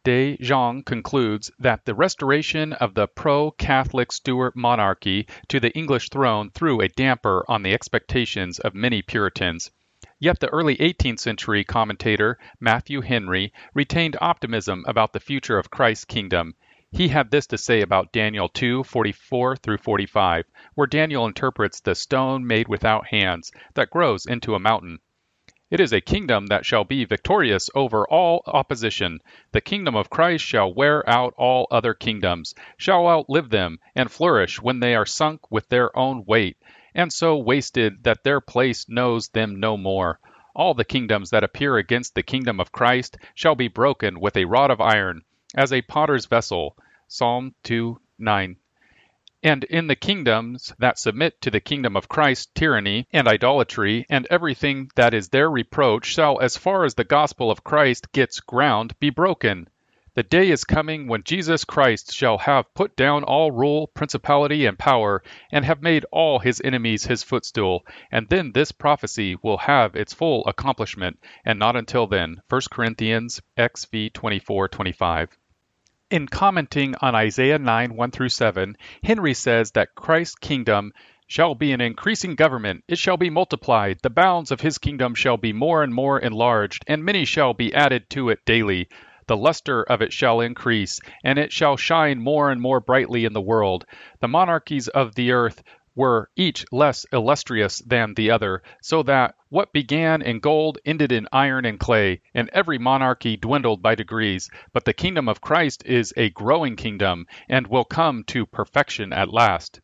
De 0.03 0.35
Jong 0.41 0.83
concludes 0.83 1.49
that 1.59 1.85
the 1.85 1.95
restoration 1.95 2.73
of 2.73 2.93
the 2.93 3.07
pro 3.07 3.51
Catholic 3.51 4.11
Stuart 4.11 4.53
monarchy 4.57 5.25
to 5.47 5.61
the 5.61 5.71
English 5.71 6.09
throne 6.09 6.49
threw 6.49 6.81
a 6.81 6.89
damper 6.89 7.45
on 7.47 7.63
the 7.63 7.73
expectations 7.73 8.59
of 8.59 8.75
many 8.75 9.01
Puritans. 9.01 9.71
Yet 10.19 10.41
the 10.41 10.49
early 10.49 10.75
18th 10.75 11.19
century 11.19 11.63
commentator 11.63 12.37
Matthew 12.59 12.99
Henry 12.99 13.53
retained 13.73 14.17
optimism 14.19 14.83
about 14.89 15.13
the 15.13 15.21
future 15.21 15.57
of 15.57 15.71
Christ's 15.71 16.03
kingdom. 16.03 16.53
He 16.91 17.07
had 17.07 17.31
this 17.31 17.47
to 17.47 17.57
say 17.57 17.79
about 17.79 18.11
Daniel 18.11 18.49
2:44 18.49 19.55
through 19.55 19.77
45, 19.77 20.45
where 20.75 20.85
Daniel 20.85 21.25
interprets 21.25 21.79
the 21.79 21.95
stone 21.95 22.45
made 22.45 22.67
without 22.67 23.07
hands 23.07 23.53
that 23.75 23.89
grows 23.89 24.25
into 24.25 24.53
a 24.53 24.59
mountain. 24.59 24.99
It 25.73 25.79
is 25.79 25.91
a 25.91 26.01
kingdom 26.01 26.45
that 26.53 26.67
shall 26.67 26.83
be 26.83 27.03
victorious 27.03 27.67
over 27.73 28.07
all 28.07 28.43
opposition. 28.45 29.21
The 29.53 29.59
kingdom 29.59 29.95
of 29.95 30.11
Christ 30.11 30.45
shall 30.45 30.71
wear 30.71 31.03
out 31.09 31.33
all 31.35 31.65
other 31.71 31.95
kingdoms, 31.95 32.53
shall 32.77 33.07
outlive 33.07 33.49
them, 33.49 33.79
and 33.95 34.11
flourish 34.11 34.61
when 34.61 34.81
they 34.81 34.93
are 34.93 35.07
sunk 35.07 35.49
with 35.49 35.69
their 35.69 35.89
own 35.97 36.25
weight, 36.25 36.57
and 36.93 37.11
so 37.11 37.35
wasted 37.37 38.03
that 38.03 38.23
their 38.23 38.39
place 38.39 38.87
knows 38.87 39.29
them 39.29 39.59
no 39.59 39.75
more. 39.75 40.19
All 40.55 40.75
the 40.75 40.85
kingdoms 40.85 41.31
that 41.31 41.43
appear 41.43 41.77
against 41.77 42.13
the 42.13 42.21
kingdom 42.21 42.59
of 42.59 42.71
Christ 42.71 43.17
shall 43.33 43.55
be 43.55 43.67
broken 43.67 44.19
with 44.19 44.37
a 44.37 44.45
rod 44.45 44.69
of 44.69 44.79
iron, 44.79 45.23
as 45.55 45.73
a 45.73 45.81
potter's 45.81 46.27
vessel. 46.27 46.77
Psalm 47.07 47.55
2 47.63 47.99
9 48.19 48.57
and 49.43 49.65
in 49.65 49.87
the 49.87 49.95
kingdoms 49.95 50.73
that 50.79 50.97
submit 50.97 51.41
to 51.41 51.51
the 51.51 51.59
kingdom 51.59 51.97
of 51.97 52.07
Christ 52.07 52.55
tyranny 52.55 53.07
and 53.11 53.27
idolatry 53.27 54.05
and 54.09 54.25
everything 54.31 54.89
that 54.95 55.13
is 55.13 55.29
their 55.29 55.49
reproach 55.49 56.05
shall 56.05 56.39
as 56.39 56.55
far 56.55 56.85
as 56.85 56.93
the 56.95 57.03
gospel 57.03 57.51
of 57.51 57.63
Christ 57.63 58.11
gets 58.13 58.39
ground 58.39 58.97
be 58.99 59.09
broken. 59.09 59.67
The 60.15 60.23
day 60.23 60.49
is 60.51 60.63
coming 60.63 61.07
when 61.07 61.23
Jesus 61.23 61.65
Christ 61.65 62.13
shall 62.13 62.37
have 62.37 62.73
put 62.75 62.95
down 62.95 63.23
all 63.23 63.51
rule, 63.51 63.87
principality, 63.87 64.65
and 64.65 64.77
power, 64.77 65.23
and 65.51 65.65
have 65.65 65.81
made 65.81 66.05
all 66.11 66.37
his 66.37 66.61
enemies 66.63 67.05
his 67.05 67.23
footstool, 67.23 67.83
and 68.11 68.29
then 68.29 68.51
this 68.51 68.71
prophecy 68.71 69.35
will 69.41 69.57
have 69.57 69.95
its 69.95 70.13
full 70.13 70.45
accomplishment, 70.45 71.19
and 71.43 71.57
not 71.57 71.75
until 71.75 72.05
then. 72.05 72.41
1 72.47 72.61
Corinthians 72.71 73.41
XV 73.59 74.13
24 74.13 74.67
25. 74.67 75.37
In 76.13 76.27
commenting 76.27 76.93
on 77.01 77.15
Isaiah 77.15 77.57
9 77.57 77.95
1 77.95 78.11
through 78.11 78.29
7, 78.29 78.77
Henry 79.03 79.33
says 79.33 79.71
that 79.71 79.95
Christ's 79.95 80.35
kingdom 80.35 80.93
shall 81.25 81.55
be 81.55 81.71
an 81.71 81.81
increasing 81.81 82.35
government, 82.35 82.83
it 82.87 82.99
shall 82.99 83.17
be 83.17 83.31
multiplied, 83.31 83.97
the 84.03 84.11
bounds 84.11 84.51
of 84.51 84.61
his 84.61 84.77
kingdom 84.77 85.15
shall 85.15 85.37
be 85.37 85.53
more 85.53 85.81
and 85.81 85.91
more 85.91 86.19
enlarged, 86.19 86.85
and 86.85 87.03
many 87.03 87.25
shall 87.25 87.55
be 87.55 87.73
added 87.73 88.11
to 88.11 88.29
it 88.29 88.45
daily. 88.45 88.89
The 89.25 89.35
luster 89.35 89.81
of 89.81 90.03
it 90.03 90.13
shall 90.13 90.39
increase, 90.39 90.99
and 91.23 91.39
it 91.39 91.51
shall 91.51 91.77
shine 91.77 92.19
more 92.21 92.51
and 92.51 92.61
more 92.61 92.79
brightly 92.79 93.25
in 93.25 93.33
the 93.33 93.41
world. 93.41 93.83
The 94.19 94.27
monarchies 94.27 94.89
of 94.89 95.15
the 95.15 95.31
earth 95.31 95.63
were 95.95 96.27
each 96.35 96.65
less 96.71 97.05
illustrious 97.13 97.77
than 97.85 98.15
the 98.15 98.31
other, 98.31 98.63
so 98.81 99.03
that 99.03 99.35
what 99.49 99.71
began 99.71 100.23
in 100.23 100.39
gold 100.39 100.79
ended 100.85 101.11
in 101.11 101.27
iron 101.31 101.65
and 101.65 101.79
clay, 101.79 102.19
and 102.33 102.49
every 102.49 102.79
monarchy 102.79 103.37
dwindled 103.37 103.81
by 103.81 103.93
degrees. 103.93 104.49
But 104.71 104.85
the 104.85 104.93
kingdom 104.93 105.29
of 105.29 105.39
Christ 105.39 105.85
is 105.85 106.11
a 106.17 106.31
growing 106.31 106.75
kingdom, 106.75 107.27
and 107.47 107.67
will 107.67 107.83
come 107.83 108.23
to 108.23 108.47
perfection 108.47 109.13
at 109.13 109.31
last. 109.31 109.81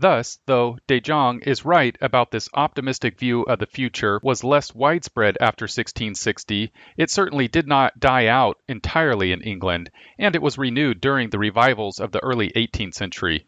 Thus, 0.00 0.38
though 0.46 0.78
De 0.86 1.00
Jong 1.00 1.40
is 1.42 1.64
right 1.64 1.96
about 2.00 2.30
this 2.30 2.48
optimistic 2.54 3.18
view 3.18 3.42
of 3.42 3.58
the 3.58 3.66
future 3.66 4.20
was 4.22 4.44
less 4.44 4.72
widespread 4.74 5.36
after 5.40 5.64
1660, 5.64 6.72
it 6.96 7.10
certainly 7.10 7.48
did 7.48 7.66
not 7.66 7.98
die 7.98 8.26
out 8.26 8.58
entirely 8.68 9.32
in 9.32 9.42
England, 9.42 9.90
and 10.18 10.36
it 10.36 10.42
was 10.42 10.56
renewed 10.56 11.00
during 11.00 11.30
the 11.30 11.38
revivals 11.38 11.98
of 11.98 12.12
the 12.12 12.22
early 12.22 12.50
18th 12.56 12.94
century. 12.94 13.46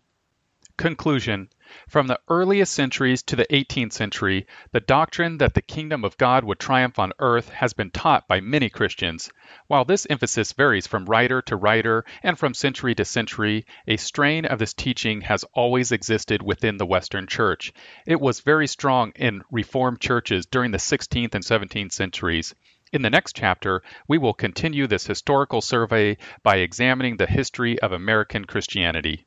Conclusion 0.77 1.49
from 1.89 2.07
the 2.07 2.19
earliest 2.29 2.73
centuries 2.73 3.23
to 3.23 3.37
the 3.37 3.47
18th 3.47 3.93
century, 3.93 4.47
the 4.73 4.81
doctrine 4.81 5.39
that 5.39 5.55
the 5.55 5.63
kingdom 5.63 6.05
of 6.05 6.17
God 6.19 6.45
would 6.45 6.59
triumph 6.59 6.99
on 6.99 7.13
earth 7.19 7.49
has 7.51 7.73
been 7.73 7.91
taught 7.91 8.27
by 8.27 8.41
many 8.41 8.69
Christians. 8.69 9.31
While 9.67 9.85
this 9.85 10.07
emphasis 10.11 10.53
varies 10.53 10.87
from 10.87 11.05
writer 11.05 11.43
to 11.43 11.57
writer 11.57 12.05
and 12.23 12.39
from 12.39 12.55
century 12.55 12.95
to 12.97 13.05
century, 13.05 13.67
a 13.87 13.97
strain 13.97 14.45
of 14.45 14.59
this 14.59 14.75
teaching 14.75 15.21
has 15.23 15.45
always 15.53 15.93
existed 15.93 16.43
within 16.43 16.77
the 16.77 16.87
Western 16.87 17.27
Church. 17.27 17.73
It 18.07 18.21
was 18.21 18.41
very 18.41 18.67
strong 18.67 19.13
in 19.17 19.43
Reformed 19.51 20.01
churches 20.01 20.47
during 20.47 20.71
the 20.71 20.79
16th 20.79 21.35
and 21.35 21.45
17th 21.45 21.93
centuries. 21.93 22.55
In 22.93 23.03
the 23.03 23.11
next 23.11 23.37
chapter, 23.37 23.83
we 24.09 24.19
will 24.19 24.35
continue 24.35 24.89
this 24.89 25.07
historical 25.07 25.61
survey 25.61 26.17
by 26.43 26.57
examining 26.57 27.17
the 27.17 27.27
history 27.27 27.79
of 27.79 27.93
American 27.93 28.45
Christianity. 28.45 29.27